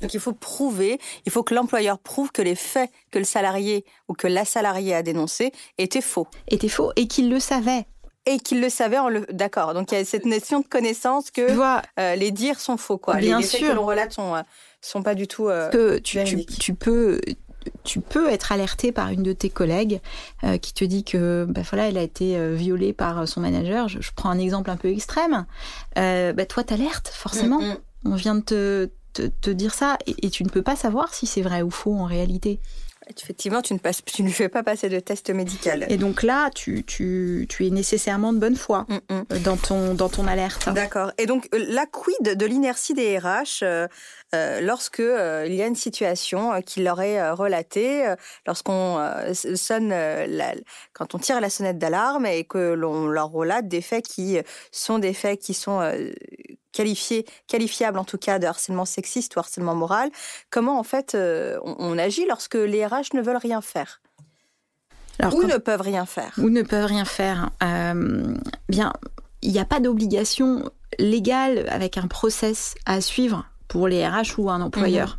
[0.00, 3.84] donc il faut prouver, il faut que l'employeur prouve que les faits que le salarié
[4.08, 6.26] ou que la salariée a dénoncés étaient faux.
[6.48, 7.86] Étaient faux et qu'il le savait.
[8.28, 9.24] Et qu'il le savait en le.
[9.30, 9.72] D'accord.
[9.72, 11.42] Donc il y a cette notion de connaissance que
[11.98, 13.14] euh, les dires sont faux, quoi.
[13.16, 13.60] Bien les, sûr.
[13.60, 14.42] faits que l'on relate sont, euh,
[14.80, 15.44] sont pas du tout.
[15.44, 17.20] que tu, tu, peux
[17.84, 20.00] tu peux être alerté par une de tes collègues
[20.44, 23.88] euh, qui te dit que bah, voilà, elle a été euh, violée par son manager.
[23.88, 25.46] Je, prends un exemple un peu extrême.
[25.98, 27.60] Euh, bah, toi, t'alertes, forcément.
[27.60, 28.12] Mm, mm.
[28.12, 28.90] On vient de te,
[29.40, 32.04] te, dire ça et, tu ne peux pas savoir si c'est vrai ou faux en
[32.04, 32.60] réalité.
[33.08, 35.86] Effectivement, tu ne, passes, tu ne fais pas passer de test médical.
[35.88, 39.38] Et donc là, tu, tu, tu es nécessairement de bonne foi mm, mm.
[39.44, 40.68] dans, ton, dans ton alerte.
[40.70, 41.12] D'accord.
[41.16, 43.62] Et donc, euh, la quid de l'inertie des RH
[44.34, 48.14] euh, euh, lorsque il y a une situation qui leur est relatée,
[48.46, 48.98] lorsqu'on
[49.32, 49.94] sonne,
[50.92, 54.38] quand on tire la sonnette d'alarme et que l'on leur relate des faits qui
[54.72, 55.80] sont des faits qui sont
[56.76, 60.10] qualifié, qualifiable en tout cas de harcèlement sexiste ou harcèlement moral,
[60.50, 64.00] comment en fait euh, on, agit lorsque les RH ne veulent rien faire?
[65.32, 67.48] Ou ne peuvent rien faire Ou ne peuvent rien faire.
[67.62, 68.34] Euh,
[68.68, 68.92] bien,
[69.40, 74.50] il n'y a pas d'obligation légale avec un process à suivre pour les RH ou
[74.50, 75.18] un employeur.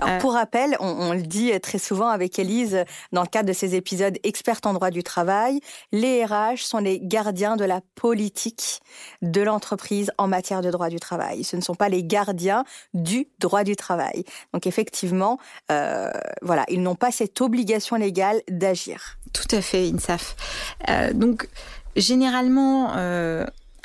[0.00, 0.08] Mhm.
[0.08, 3.74] Euh, pour rappel, on, le dit très souvent avec Elise dans le cadre de ces
[3.74, 5.60] épisodes expertes en droit du travail,
[5.92, 8.80] les RH sont les gardiens de la politique
[9.22, 11.44] de l'entreprise en matière de droit du travail.
[11.44, 14.24] Ce ne sont pas les gardiens du droit du travail.
[14.52, 15.38] Donc effectivement,
[15.70, 16.10] euh,
[16.42, 19.16] voilà, ils n'ont pas cette obligation légale d'agir.
[19.32, 20.36] Tout à fait, INSAF.
[20.88, 21.48] Euh, donc
[21.96, 22.92] généralement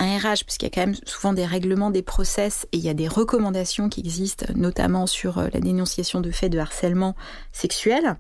[0.02, 2.90] un RH, puisqu'il y a quand même souvent des règlements, des process, et il y
[2.90, 7.16] a des recommandations qui existent, notamment sur euh, la dénonciation de faits de harcèlement
[7.52, 8.18] sexuel,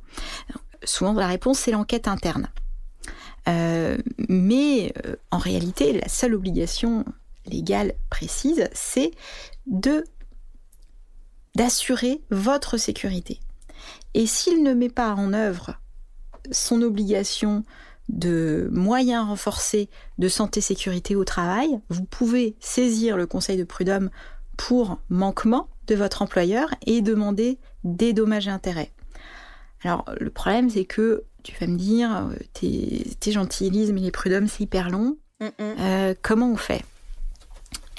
[0.83, 2.47] souvent la réponse c'est l'enquête interne.
[3.47, 3.97] Euh,
[4.29, 7.03] mais euh, en réalité, la seule obligation
[7.47, 9.11] légale précise, c'est
[9.65, 10.05] de
[11.55, 13.41] d'assurer votre sécurité.
[14.13, 15.81] Et s'il ne met pas en œuvre
[16.51, 17.65] son obligation
[18.11, 24.09] de moyens renforcés de santé-sécurité au travail, vous pouvez saisir le Conseil de prud'homme
[24.57, 28.91] pour manquement de votre employeur et demander des dommages et intérêts.
[29.83, 34.47] Alors, le problème, c'est que tu vas me dire, euh, t'es gentil, mais les prud'hommes,
[34.47, 35.17] c'est hyper long.
[35.59, 36.83] Euh, comment on fait?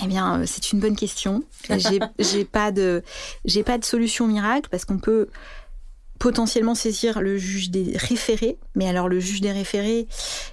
[0.02, 1.42] Eh bien, euh, c'est une bonne question.
[2.18, 3.02] J'ai pas de,
[3.44, 5.28] j'ai pas de solution miracle parce qu'on peut
[6.22, 8.56] potentiellement saisir le juge des référés.
[8.76, 10.06] Mais alors le juge des référés,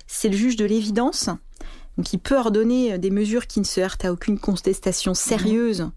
[0.08, 1.30] c'est le juge de l'évidence.
[1.96, 5.92] Donc il peut ordonner des mesures qui ne se heurtent à aucune contestation sérieuse.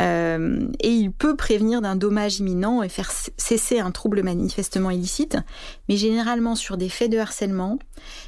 [0.00, 5.36] Euh, et il peut prévenir d'un dommage imminent et faire cesser un trouble manifestement illicite.
[5.88, 7.78] Mais généralement sur des faits de harcèlement,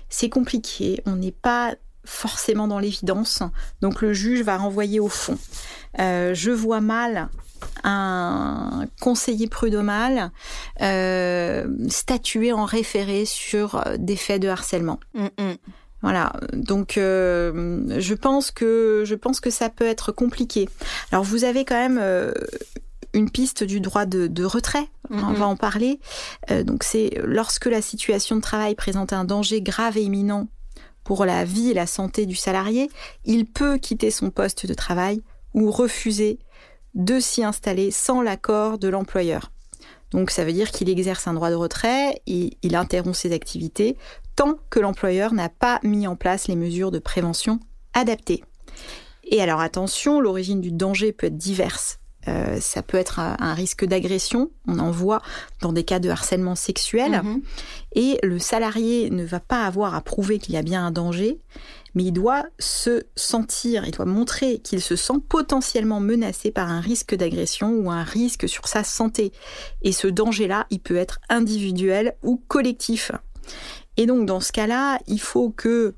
[0.09, 1.03] c'est compliqué.
[1.05, 3.42] On n'est pas forcément dans l'évidence.
[3.81, 5.37] Donc le juge va renvoyer au fond.
[5.99, 7.29] Euh, je vois mal
[7.84, 10.30] un conseiller prud'homal
[10.82, 15.00] euh, statuer en référé sur des faits de harcèlement.
[15.14, 15.54] Mm, mm.
[16.02, 20.68] Voilà, donc euh, je pense que je pense que ça peut être compliqué.
[21.10, 22.32] Alors vous avez quand même euh,
[23.12, 26.00] une piste du droit de, retrait, on mm, va en parler.
[26.64, 30.48] donc c'est lorsque la situation de travail présente un danger grave et imminent
[31.02, 32.90] pour la vie et la santé du salarié,
[33.24, 35.22] il peut quitter son poste de travail
[35.54, 36.38] ou refuser
[36.96, 39.52] de s'y installer sans l'accord de l'employeur.
[40.11, 43.96] Donc ça veut dire qu'il exerce un droit de retrait et il interrompt ses activités
[44.35, 47.61] tant que l'employeur n'a pas mis en place les mesures de prévention
[47.94, 48.42] adaptées.
[49.24, 51.98] Et alors attention, l'origine du danger peut être diverse.
[52.28, 55.22] Euh, ça peut être un, risque d'agression, on en voit
[55.60, 57.42] dans des cas de harcèlement sexuel, mhm.
[57.94, 61.38] et le salarié ne va pas avoir à prouver qu'il y a bien un danger,
[61.94, 66.80] mais il doit se sentir, il doit montrer qu'il se sent potentiellement menacé par un
[66.80, 69.32] risque d'agression ou un risque sur sa santé.
[69.82, 73.12] Et ce danger-là, il peut être individuel ou collectif.
[73.96, 75.94] Et donc dans ce cas-là, il faut que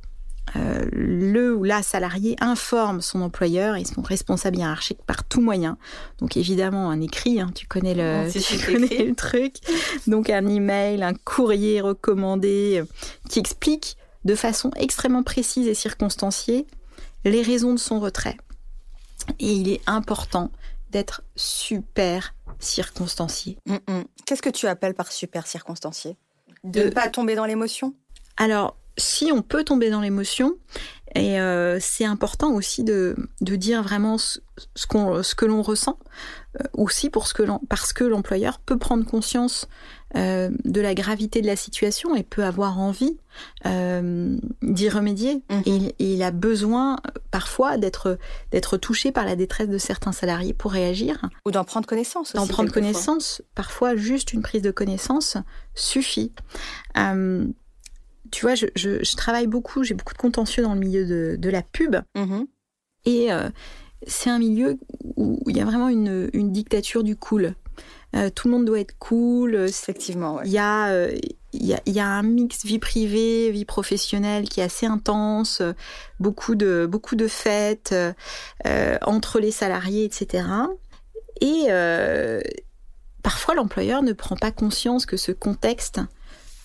[0.56, 5.78] euh, le ou la salarié informe son employeur et son responsable hiérarchique par tout moyen.
[6.18, 9.56] Donc évidemment un écrit, hein, tu connais le, tu connais le truc.
[10.06, 12.84] Donc un email, un courrier recommandé euh,
[13.28, 16.66] qui explique de façon extrêmement précise et circonstanciée
[17.24, 18.36] les raisons de son retrait.
[19.38, 20.50] Et il est important
[20.90, 23.58] d'être super circonstancié.
[23.66, 24.04] Mm, mm.
[24.24, 26.16] Qu'est-ce que tu appelles par super circonstancié?
[26.64, 27.94] De ne pas tomber dans l'émotion?
[28.36, 30.56] Alors, si on peut tomber dans l'émotion,
[31.14, 34.40] et euh, c'est important aussi de, dire vraiment ce,
[34.74, 35.98] ce que l'on ressent,
[36.60, 39.68] euh, aussi pour ce que parce que l'employeur peut prendre conscience
[40.16, 43.16] euh, de la gravité de la situation et peut avoir envie
[43.64, 45.42] d'y remédier.
[45.64, 46.96] Et, il, a besoin
[47.30, 48.18] parfois d'être
[48.50, 51.22] d'être touché par la détresse de certains salariés pour réagir.
[51.46, 52.34] Ou d'en prendre connaissance.
[52.34, 53.42] D'en prendre connaissance.
[53.54, 55.36] Parfois, juste une prise de connaissance
[55.74, 56.32] suffit
[58.30, 61.96] tu vois, je, travaille beaucoup, j'ai beaucoup de contentieux dans le milieu de, la pub.
[62.16, 62.46] Mm-hmm.
[63.04, 63.48] Et euh,
[64.06, 64.78] c'est un milieu
[65.16, 67.54] où il y a vraiment une, dictature du cool.
[68.16, 69.54] Euh, tout le monde doit être cool.
[69.54, 71.16] Effectivement, il y, a, euh,
[71.52, 75.62] y, a, un mix vie privée, vie professionnelle qui est assez intense,
[76.18, 77.94] beaucoup de, beaucoup de fêtes
[79.02, 80.44] entre les salariés, etc.
[81.40, 82.40] Et euh,
[83.22, 86.00] parfois, l'employeur ne prend pas conscience que ce contexte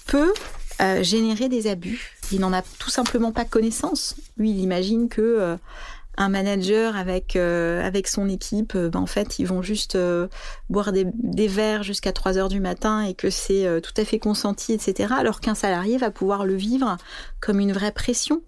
[0.05, 0.33] peut
[0.81, 2.17] euh, générer des abus.
[2.31, 4.15] Il n'en a tout simplement pas connaissance.
[4.37, 5.57] Lui, il imagine que euh,
[6.17, 9.97] un manager avec euh, avec son équipe, ben, en fait, ils vont juste
[10.69, 14.19] boire des, des verres jusqu'à 3 heures du matin et que c'est tout à fait
[14.19, 15.13] consenti, etc.
[15.17, 16.97] Alors qu'un salarié va pouvoir le vivre
[17.39, 18.41] comme une vraie pression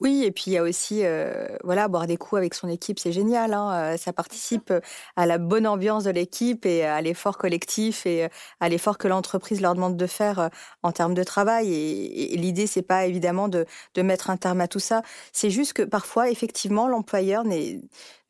[0.00, 3.00] oui, et puis il y a aussi, euh, voilà, boire des coups avec son équipe,
[3.00, 3.52] c'est génial.
[3.52, 4.80] Hein, euh, ça participe euh,
[5.16, 8.28] à la bonne ambiance de l'équipe et à l'effort collectif et
[8.60, 10.50] à l'effort que l'entreprise leur demande de faire
[10.84, 11.74] en termes de travail.
[11.74, 15.02] Et, et l'idée, c'est pas évidemment de, de mettre un terme à tout ça.
[15.32, 17.80] C'est juste que parfois, effectivement, l'employeur ne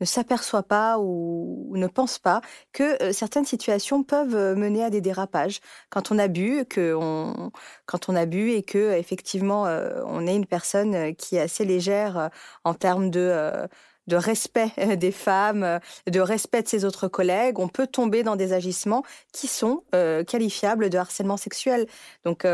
[0.07, 2.41] s'aperçoit pas ou, ne pense pas
[2.73, 5.61] que certaines situations peuvent mener à des dérapages
[5.91, 7.51] quand on a bu, que on,
[7.87, 9.65] quand on a bu et que effectivement
[10.07, 12.31] on est une personne qui est assez légère
[12.65, 13.69] en termes de
[14.09, 15.79] de respect euh, des femmes, euh,
[16.11, 20.25] de respect de ses autres collègues, on peut tomber dans des agissements qui sont euh,
[20.25, 21.87] qualifiables de harcèlement sexuel.
[22.25, 22.47] Donc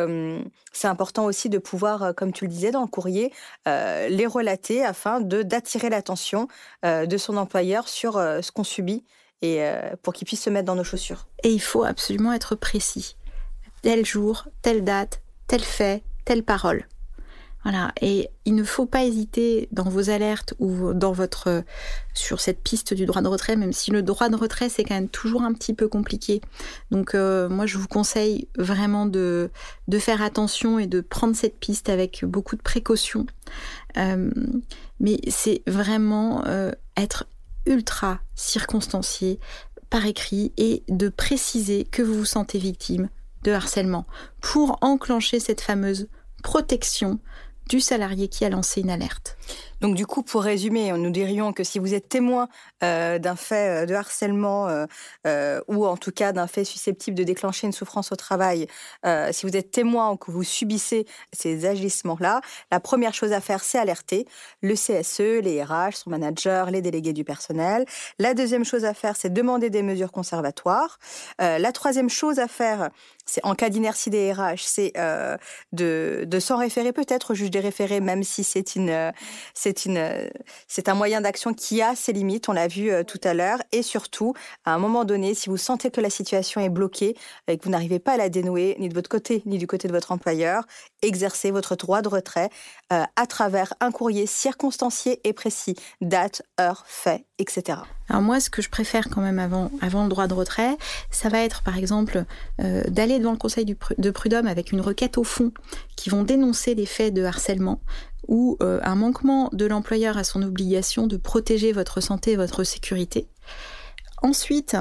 [0.73, 3.33] c'est important aussi de pouvoir, comme tu le disais dans le courrier,
[3.67, 6.49] les relater afin d'attirer l'attention
[6.83, 9.05] de son employeur sur ce qu'on subit
[9.43, 9.63] et
[10.03, 11.29] pour qu'il puisse se mettre dans nos chaussures.
[11.45, 13.17] Et il faut absolument être précis.
[13.83, 16.87] Tel jour, telle date, tel fait, telle parole.
[17.65, 17.93] Voilà.
[18.01, 21.65] Et il ne faut pas hésiter dans vos alertes ou dans votre
[22.13, 24.95] sur cette piste du droit de retrait, même si le droit de retrait c'est quand
[24.95, 26.41] même toujours un petit peu compliqué.
[26.91, 29.51] Donc euh, moi je vous conseille vraiment de
[29.99, 33.27] faire attention et de prendre cette piste avec beaucoup de précaution.
[33.97, 34.31] Euh,
[35.01, 37.27] mais c'est vraiment euh, être
[37.67, 39.39] ultra circonstancié
[39.91, 43.09] par écrit et de préciser que vous vous sentez victime
[43.43, 44.07] de harcèlement
[44.41, 46.09] pour enclencher cette fameuse
[46.43, 47.21] protection
[47.69, 49.37] du salarié qui a lancé une alerte.
[49.85, 52.49] Donc du coup, pour résumer, nous dirions que si vous êtes témoin
[52.83, 54.87] euh, d'un fait euh, de harcèlement
[55.27, 58.67] euh, ou en tout cas d'un fait susceptible de déclencher une souffrance au travail,
[59.33, 62.41] si vous êtes témoin ou que vous subissez ces agissements-là,
[62.71, 64.27] la première chose à faire, c'est alerter
[64.63, 67.85] le CSE, les RH, son manager, les délégués du personnel.
[68.19, 70.99] La deuxième chose à faire, c'est demander des mesures conservatoires.
[71.39, 72.91] la troisième chose à faire,
[73.27, 74.93] c'est en cas d'inertie des RH, c'est
[75.73, 78.65] de, de s'en référer peut-être au juge des référés, même si c'est
[79.55, 80.31] c'est une,
[80.69, 82.49] c'est un moyen d'action qui a ses limites.
[82.49, 83.59] On l'a vu euh, tout à l'heure.
[83.73, 87.17] Et surtout, à un moment donné, si vous sentez que la situation est bloquée
[87.49, 89.89] et que vous n'arrivez pas à la dénouer, ni de votre côté, ni du côté
[89.89, 90.65] de votre employeur,
[91.05, 92.51] exercez votre droit de retrait
[92.93, 97.79] euh, à travers un courrier circonstancié et précis, date, heure, fait, etc.
[98.09, 100.77] Alors moi, ce que je préfère quand même avant, le droit de retrait,
[101.11, 102.25] ça va être par exemple
[102.61, 105.53] euh, d'aller devant le Conseil de prud'homme avec une requête au fond
[105.97, 107.81] qui vont dénoncer les faits de harcèlement
[108.27, 112.65] ou euh, un manquement de l'employeur à son obligation de protéger votre santé et votre
[112.65, 113.29] sécurité.
[114.23, 114.77] Ensuite,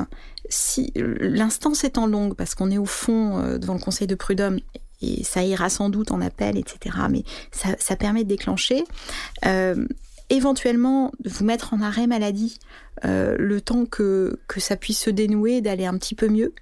[0.48, 4.60] si l'instance étant longue, parce qu'on est au fond devant le Conseil de prud'homme,
[5.04, 8.84] et ça ira sans doute en appel, etc., mais ça, permet de déclencher,
[9.46, 9.86] euh,
[10.30, 12.60] éventuellement vous mettre en arrêt maladie
[13.04, 16.54] le temps que, ça puisse se dénouer, d'aller un petit peu mieux.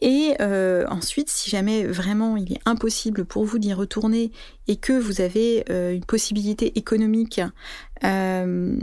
[0.00, 4.30] Et euh, ensuite, si jamais vraiment il est impossible pour vous d'y retourner
[4.68, 7.40] et que vous avez euh, une possibilité économique
[8.04, 8.78] euh,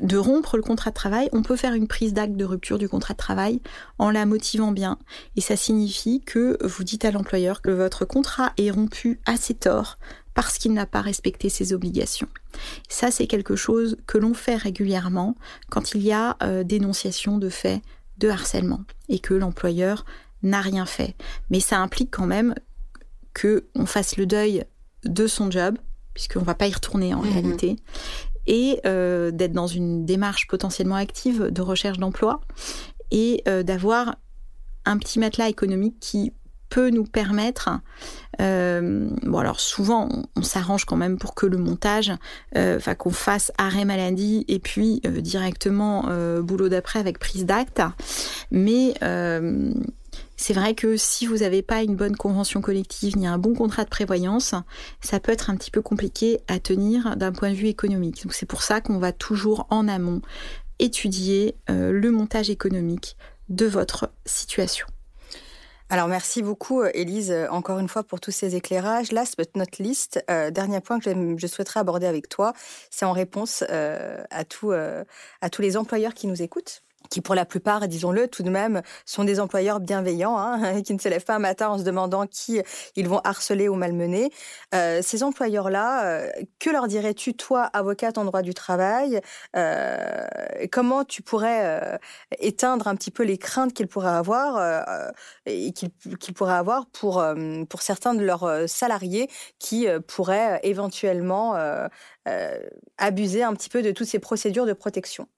[0.00, 2.88] de rompre le contrat de travail, on peut faire une prise d'acte de rupture du
[2.88, 3.60] contrat de travail
[3.98, 4.98] en la motivant bien.
[5.36, 9.54] Et ça signifie que vous dites à l'employeur que votre contrat est rompu à ses
[9.54, 9.98] torts
[10.34, 12.28] parce qu'il n'a pas respecté ses obligations.
[12.88, 15.34] Ça, c'est quelque chose que l'on fait régulièrement
[15.68, 17.82] quand il y a dénonciation de faits
[18.18, 20.04] de harcèlement et que l'employeur
[20.42, 21.16] n'a rien fait.
[21.50, 22.54] Mais ça implique quand même
[23.34, 24.64] que on fasse le deuil
[25.04, 25.78] de son job,
[26.14, 27.32] puisqu'on va pas y retourner en mhm.
[27.32, 27.76] réalité,
[28.48, 32.40] et euh, d'être dans une démarche potentiellement active de recherche d'emploi
[33.12, 34.16] et euh, d'avoir
[34.84, 36.32] un petit matelas économique qui
[36.70, 37.70] peut nous permettre,
[38.42, 42.12] euh, bon alors souvent on, s'arrange quand même pour que le montage,
[42.54, 46.10] enfin qu'on fasse arrêt maladie et puis directement
[46.42, 47.80] boulot d'après avec prise d'acte,
[48.50, 48.92] mais
[50.38, 53.84] c'est vrai que si vous n'avez pas une bonne convention collective ni un bon contrat
[53.84, 54.54] de prévoyance,
[55.02, 58.24] ça peut être un petit peu compliqué à tenir d'un point de vue économique.
[58.30, 60.22] C'est pour ça qu'on va toujours en amont
[60.78, 63.16] étudier le montage économique
[63.50, 64.86] de votre situation.
[65.90, 69.10] Alors merci beaucoup Elise euh, encore une fois pour tous ces éclairages.
[69.10, 72.52] Last but not least, euh, dernier point que je, souhaiterais aborder avec toi,
[72.90, 74.72] c'est en réponse euh, à tous
[75.62, 79.40] les employeurs qui nous écoutent qui pour la plupart, disons-le tout de même, sont des
[79.40, 82.60] employeurs bienveillants, hein, qui ne se lèvent pas un matin en se demandant qui
[82.96, 84.30] ils vont harceler ou malmener.
[84.74, 89.20] Euh, ces employeurs-là, euh, que leur dirais-tu, toi, avocate en droit du travail,
[89.56, 90.26] euh,
[90.70, 91.98] comment tu pourrais
[92.38, 95.12] éteindre un petit peu les craintes qu'ils pourraient avoir
[95.46, 97.24] et qu'ils pourraient avoir pour,
[97.68, 99.28] pour certains de leurs salariés
[99.58, 101.56] qui pourraient éventuellement
[102.98, 105.28] abuser un petit peu de toutes ces procédures de protection?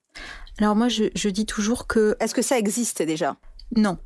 [0.59, 2.15] Alors moi, je, dis toujours que...
[2.19, 3.37] Est-ce que ça existe déjà?
[3.75, 3.97] Non,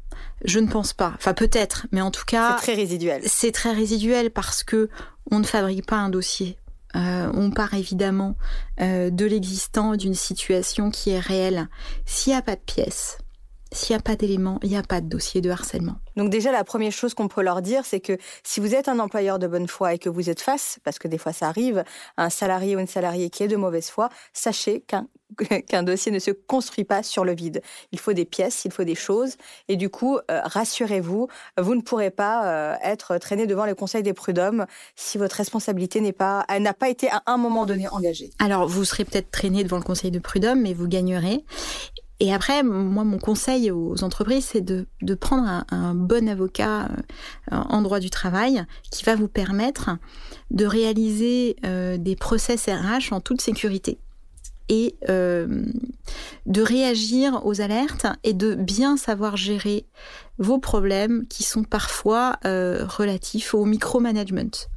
[0.44, 1.14] je ne pense pas.
[1.16, 3.22] Enfin, peut-être, mais en tout cas, c'est très résiduel.
[3.26, 4.90] C'est très résiduel parce que
[5.32, 6.58] on ne fabrique pas un dossier.
[6.96, 8.38] Euh, on part évidemment
[8.80, 11.68] euh, de l'existant d'une situation qui est réelle.
[12.06, 13.18] S'il n'y a pas de pièces,
[13.72, 15.96] s'il n'y a pas d'éléments, il n'y a pas de dossier de harcèlement.
[16.16, 19.00] Donc déjà, la première chose qu'on peut leur dire, c'est que si vous êtes un
[19.00, 21.84] employeur de bonne foi et que vous êtes face, parce que des fois ça arrive,
[22.18, 25.08] un salarié ou une salariée qui est de mauvaise foi, sachez qu'un
[25.68, 27.62] qu'un dossier ne se construit pas sur le vide.
[27.92, 29.36] Il faut des pièces, il faut des choses,
[29.68, 31.28] et du coup, euh, rassurez-vous,
[31.60, 34.66] vous ne pourrez pas euh, être traîné devant le Conseil des prud'hommes
[34.96, 38.30] si votre responsabilité n'est pas, n'a pas été à un moment donné engagée.
[38.40, 41.44] Alors, vous serez peut-être traîné devant le Conseil de prud'homme, mais vous gagnerez.
[42.22, 46.86] Et après, moi, mon conseil aux entreprises, c'est de, prendre un, bon avocat
[47.52, 49.90] euh, en droit du travail qui va vous permettre
[50.50, 51.58] de réaliser
[51.98, 54.00] des process RH en toute sécurité
[54.70, 55.66] et euh,
[56.46, 59.86] de réagir aux alertes et de bien savoir gérer
[60.38, 64.68] vos problèmes qui sont parfois relatifs au micromanagement.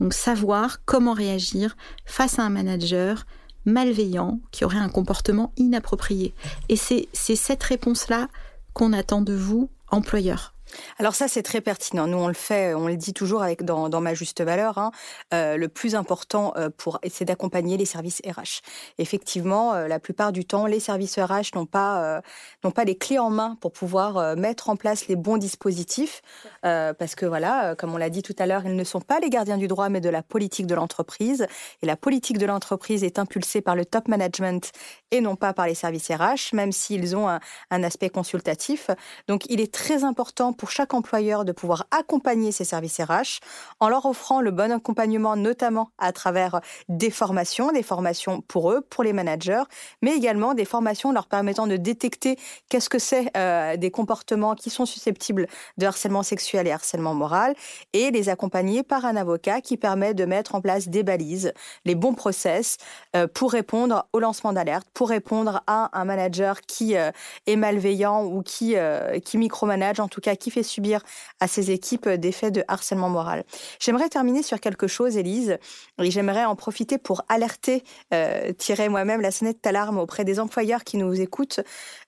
[0.00, 1.76] Donc savoir comment réagir
[2.06, 3.26] face à un manager,
[3.66, 6.34] malveillant, qui aurait un comportement inapproprié.
[6.68, 8.28] Et c'est cette réponse-là
[8.72, 10.54] qu'on attend de vous, employeur.
[10.98, 12.06] Alors ça, c'est très pertinent.
[12.06, 14.78] Nous, on le fait, on le dit toujours avec dans, ma juste valeur.
[14.78, 14.90] Hein.
[15.34, 18.62] Euh, le plus important euh, pour, c'est d'accompagner les services RH.
[18.98, 22.20] Effectivement, euh, la plupart du temps, les services RH n'ont pas
[22.64, 26.22] n'ont pas les clés en main pour pouvoir mettre en place les bons dispositifs,
[26.62, 29.30] parce que voilà, comme on l'a dit tout à l'heure, ils ne sont pas les
[29.30, 31.46] gardiens du droit, mais de la politique de l'entreprise.
[31.82, 34.72] Et la politique de l'entreprise est impulsée par le top management
[35.10, 37.40] et non pas par les services RH, même s'ils ont un,
[37.82, 38.90] aspect consultatif.
[39.26, 43.40] Donc, il est très important pour chaque employeur de pouvoir accompagner ses services RH
[43.80, 48.82] en leur offrant le bon accompagnement, notamment à travers des formations, des formations pour eux,
[48.82, 49.62] pour les managers,
[50.02, 52.36] mais également des formations leur permettant de détecter
[52.68, 55.46] qu'est-ce que c'est euh, des comportements qui sont susceptibles
[55.78, 57.54] de harcèlement sexuel et harcèlement moral,
[57.92, 61.52] et les accompagner par un avocat qui permet de mettre en place des balises,
[61.84, 62.76] les bons process
[63.16, 67.10] euh, pour répondre au lancement d'alerte, pour répondre à un manager qui euh,
[67.46, 68.76] est malveillant ou qui,
[69.24, 71.00] qui micromanage, en tout cas qui fait subir
[71.40, 73.44] à ses équipes des faits de harcèlement moral.
[73.78, 75.56] J'aimerais terminer sur quelque chose, Élise,
[76.02, 77.82] et j'aimerais en profiter pour alerter,
[78.12, 81.60] euh, tirer moi-même la sonnette d'alarme auprès des employeurs qui nous écoutent.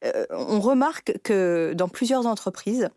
[0.04, 2.90] Euh, on remarque que dans plusieurs entreprises,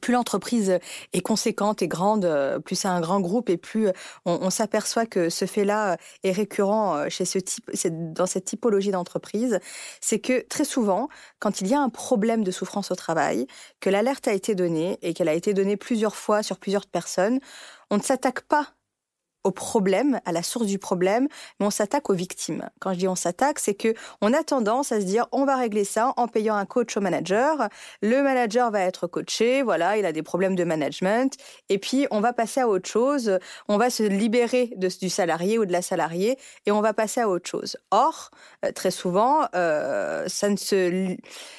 [0.00, 0.78] plus l'entreprise
[1.12, 3.92] est conséquente et grande, euh, plus c'est un grand groupe et plus euh,
[4.24, 9.58] on, s'aperçoit que ce fait-là euh, est récurrent chez ce type, dans cette typologie d'entreprise,
[10.00, 13.46] c'est que très souvent, quand il y a un problème de souffrance au travail,
[13.80, 17.40] que l'alerte a été donnée et qu'elle a été donnée plusieurs fois sur plusieurs personnes,
[17.90, 18.75] on ne s'attaque pas
[19.46, 21.28] au problème, à la source du problème,
[21.60, 22.68] mais on s'attaque aux victimes.
[22.80, 25.56] Quand je dis on s'attaque, c'est que on a tendance à se dire on va
[25.56, 27.68] régler ça en payant un coach au manager.
[28.02, 31.36] Le manager va être coaché, voilà, il a des problèmes de management,
[31.68, 33.38] et puis on va passer à autre chose.
[33.68, 37.20] On va se libérer de, du salarié ou de la salariée et on va passer
[37.20, 37.76] à autre chose.
[37.92, 38.32] Or,
[38.64, 41.16] euh, très souvent, euh, ça ne se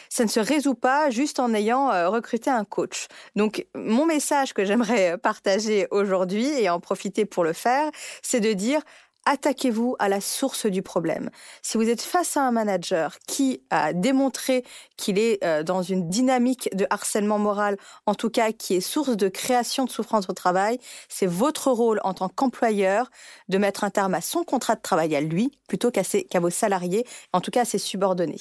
[0.09, 3.07] ça ne se résout pas juste en ayant euh, recruté un coach.
[3.35, 7.76] Donc, mon message que j'aimerais partager aujourd'hui et en profiter pour le faire,
[8.21, 8.82] c'est de dire
[9.28, 11.30] attaquez-vous à la source du problème.
[11.61, 14.63] Si vous êtes face à un manager qui a démontré
[14.95, 19.17] qu'il est euh, dans une dynamique de harcèlement moral, en tout cas qui est source
[19.17, 23.11] de création de souffrance au travail, c'est votre rôle en tant qu'employeur
[23.49, 26.03] de mettre un terme à son contrat de travail à lui plutôt qu'à
[26.39, 28.39] vos salariés, en tout cas à ses subordonnés.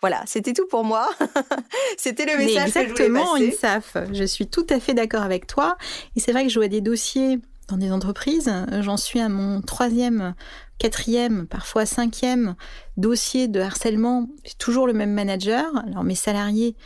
[0.00, 1.08] Voilà, c'était tout pour moi.
[1.96, 3.96] c'était le message exactement, que je INSAF.
[4.12, 5.78] Je suis tout à fait d'accord avec toi.
[6.16, 7.38] Et c'est vrai que je vois des dossiers
[7.68, 8.52] dans des entreprises.
[8.80, 10.34] J'en suis à mon troisième,
[10.78, 12.54] quatrième, parfois cinquième
[12.96, 14.28] dossier de harcèlement.
[14.44, 15.64] C'est toujours le même manager.
[15.86, 16.76] Alors mes salariés,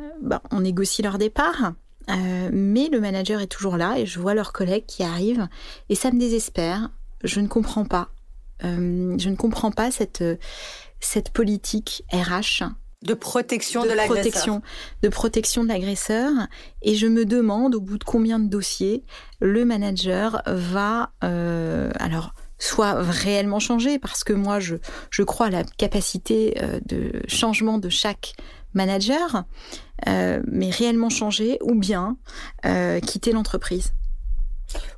[0.00, 1.72] euh, bah, on négocie leur départ.
[2.08, 5.48] Euh, mais le manager est toujours là et je vois leurs collègues qui arrivent
[5.88, 6.90] et ça me désespère.
[7.24, 8.10] Je ne comprends pas.
[8.64, 10.24] Euh, je ne comprends pas cette,
[11.00, 12.64] cette politique RH
[13.06, 14.62] de protection de, de protection,
[15.02, 16.30] de protection de l'agresseur.
[16.82, 19.04] Et je me demande au bout de combien de dossiers
[19.40, 24.76] le manager va, euh, alors, soit réellement changer, parce que moi, je,
[25.10, 28.32] je crois à la capacité euh, de changement de chaque
[28.74, 29.44] manager,
[30.06, 32.18] mais réellement changer ou bien
[33.00, 33.94] quitter l'entreprise.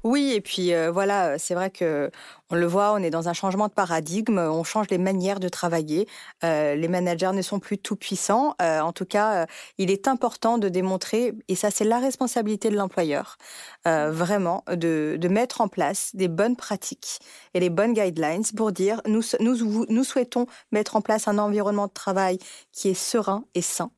[0.05, 2.11] Oui, et puis euh, voilà, c'est vrai que
[2.51, 5.49] on le voit, on est dans un changement de paradigme, on change les manières de
[5.49, 6.09] travailler.
[6.45, 8.55] Euh, les managers ne sont plus tout puissants.
[8.63, 9.47] Euh, en tout cas,
[9.77, 13.37] il est important de démontrer, et ça c'est la responsabilité de l'employeur,
[13.85, 17.19] vraiment de, mettre en place des bonnes pratiques
[17.53, 21.87] et les bonnes guidelines pour dire nous, nous, nous souhaitons mettre en place un environnement
[21.87, 22.39] de travail
[22.73, 23.91] qui est serein et sain.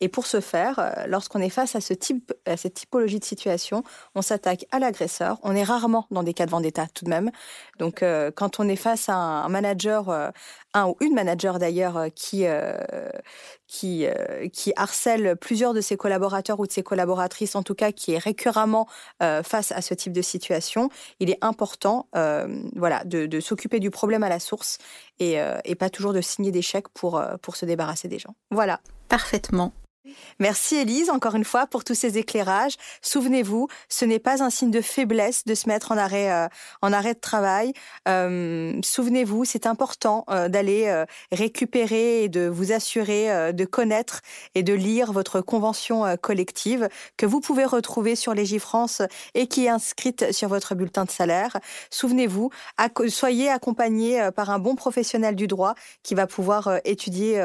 [0.00, 3.24] Et pour ce faire, euh, lorsqu'on est face à, ce type, à cette typologie de
[3.24, 3.84] situation,
[4.14, 5.38] on s'attaque à l'agresseur.
[5.42, 7.30] On est rarement dans des cas de vendetta tout de même.
[7.78, 10.30] Donc, euh, quand on est face à un, manager, euh,
[10.74, 12.44] un ou une manager d'ailleurs, qui,
[13.66, 14.06] qui,
[14.52, 18.18] qui harcèle plusieurs de ses collaborateurs ou de ses collaboratrices, en tout cas qui est
[18.18, 18.86] récurremment
[19.20, 22.08] face à ce type de situation, il est important
[22.74, 24.78] voilà, de, de s'occuper du problème à la source
[25.20, 28.34] et, et pas toujours de signer des chèques pour, pour se débarrasser des gens.
[28.50, 28.80] Voilà.
[29.08, 29.72] Parfaitement.
[30.38, 32.74] Merci Elise, encore une fois, pour tous ces éclairages.
[33.00, 36.48] Souvenez-vous, ce n'est pas un signe de faiblesse de se mettre en arrêt, euh,
[36.82, 37.72] en arrêt de travail.
[38.06, 44.20] Euh, souvenez-vous, c'est important euh, d'aller récupérer et de vous assurer de connaître
[44.54, 49.02] et de lire votre convention collective que vous pouvez retrouver sur Légifrance
[49.34, 51.58] et qui est inscrite sur votre bulletin de salaire.
[51.90, 52.50] Souvenez-vous,
[53.08, 57.42] soyez accompagné par un bon professionnel du droit qui va pouvoir étudier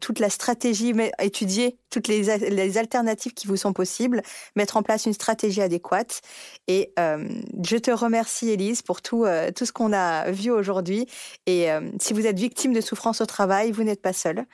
[0.00, 4.22] toute la stratégie, étudier toutes les, alternatives qui vous sont possibles,
[4.56, 6.20] mettre en place une stratégie adéquate.
[6.66, 7.28] Et euh,
[7.64, 11.06] je te remercie, Elise, pour tout, euh, tout ce qu'on a vu aujourd'hui.
[11.46, 14.44] Et euh, si vous êtes victime de souffrance au travail, vous n'êtes pas seul.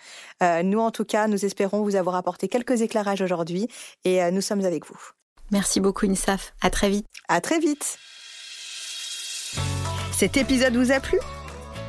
[0.62, 3.68] nous, en tout cas, nous espérons vous avoir apporté quelques éclairages aujourd'hui
[4.04, 4.98] et nous sommes avec vous.
[5.50, 6.54] Merci beaucoup, Insaf.
[6.60, 7.06] À très vite.
[7.28, 7.98] À très vite.
[10.12, 11.18] Cet épisode vous a plu?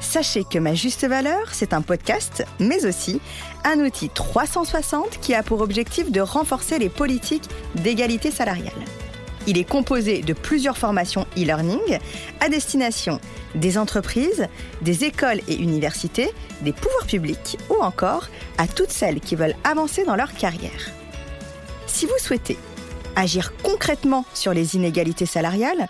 [0.05, 3.19] Sachez que Ma Juste Valeur, c'est un podcast, mais aussi
[3.65, 8.71] un outil 360 qui a pour objectif de renforcer les politiques d'égalité salariale.
[9.45, 11.99] Il est composé de plusieurs formations e-learning
[12.39, 13.19] à destination
[13.55, 14.47] des entreprises,
[14.81, 16.31] des écoles et universités,
[16.61, 20.91] des pouvoirs publics ou encore à toutes celles qui veulent avancer dans leur carrière.
[21.87, 22.57] Si vous souhaitez
[23.17, 25.89] agir concrètement sur les inégalités salariales,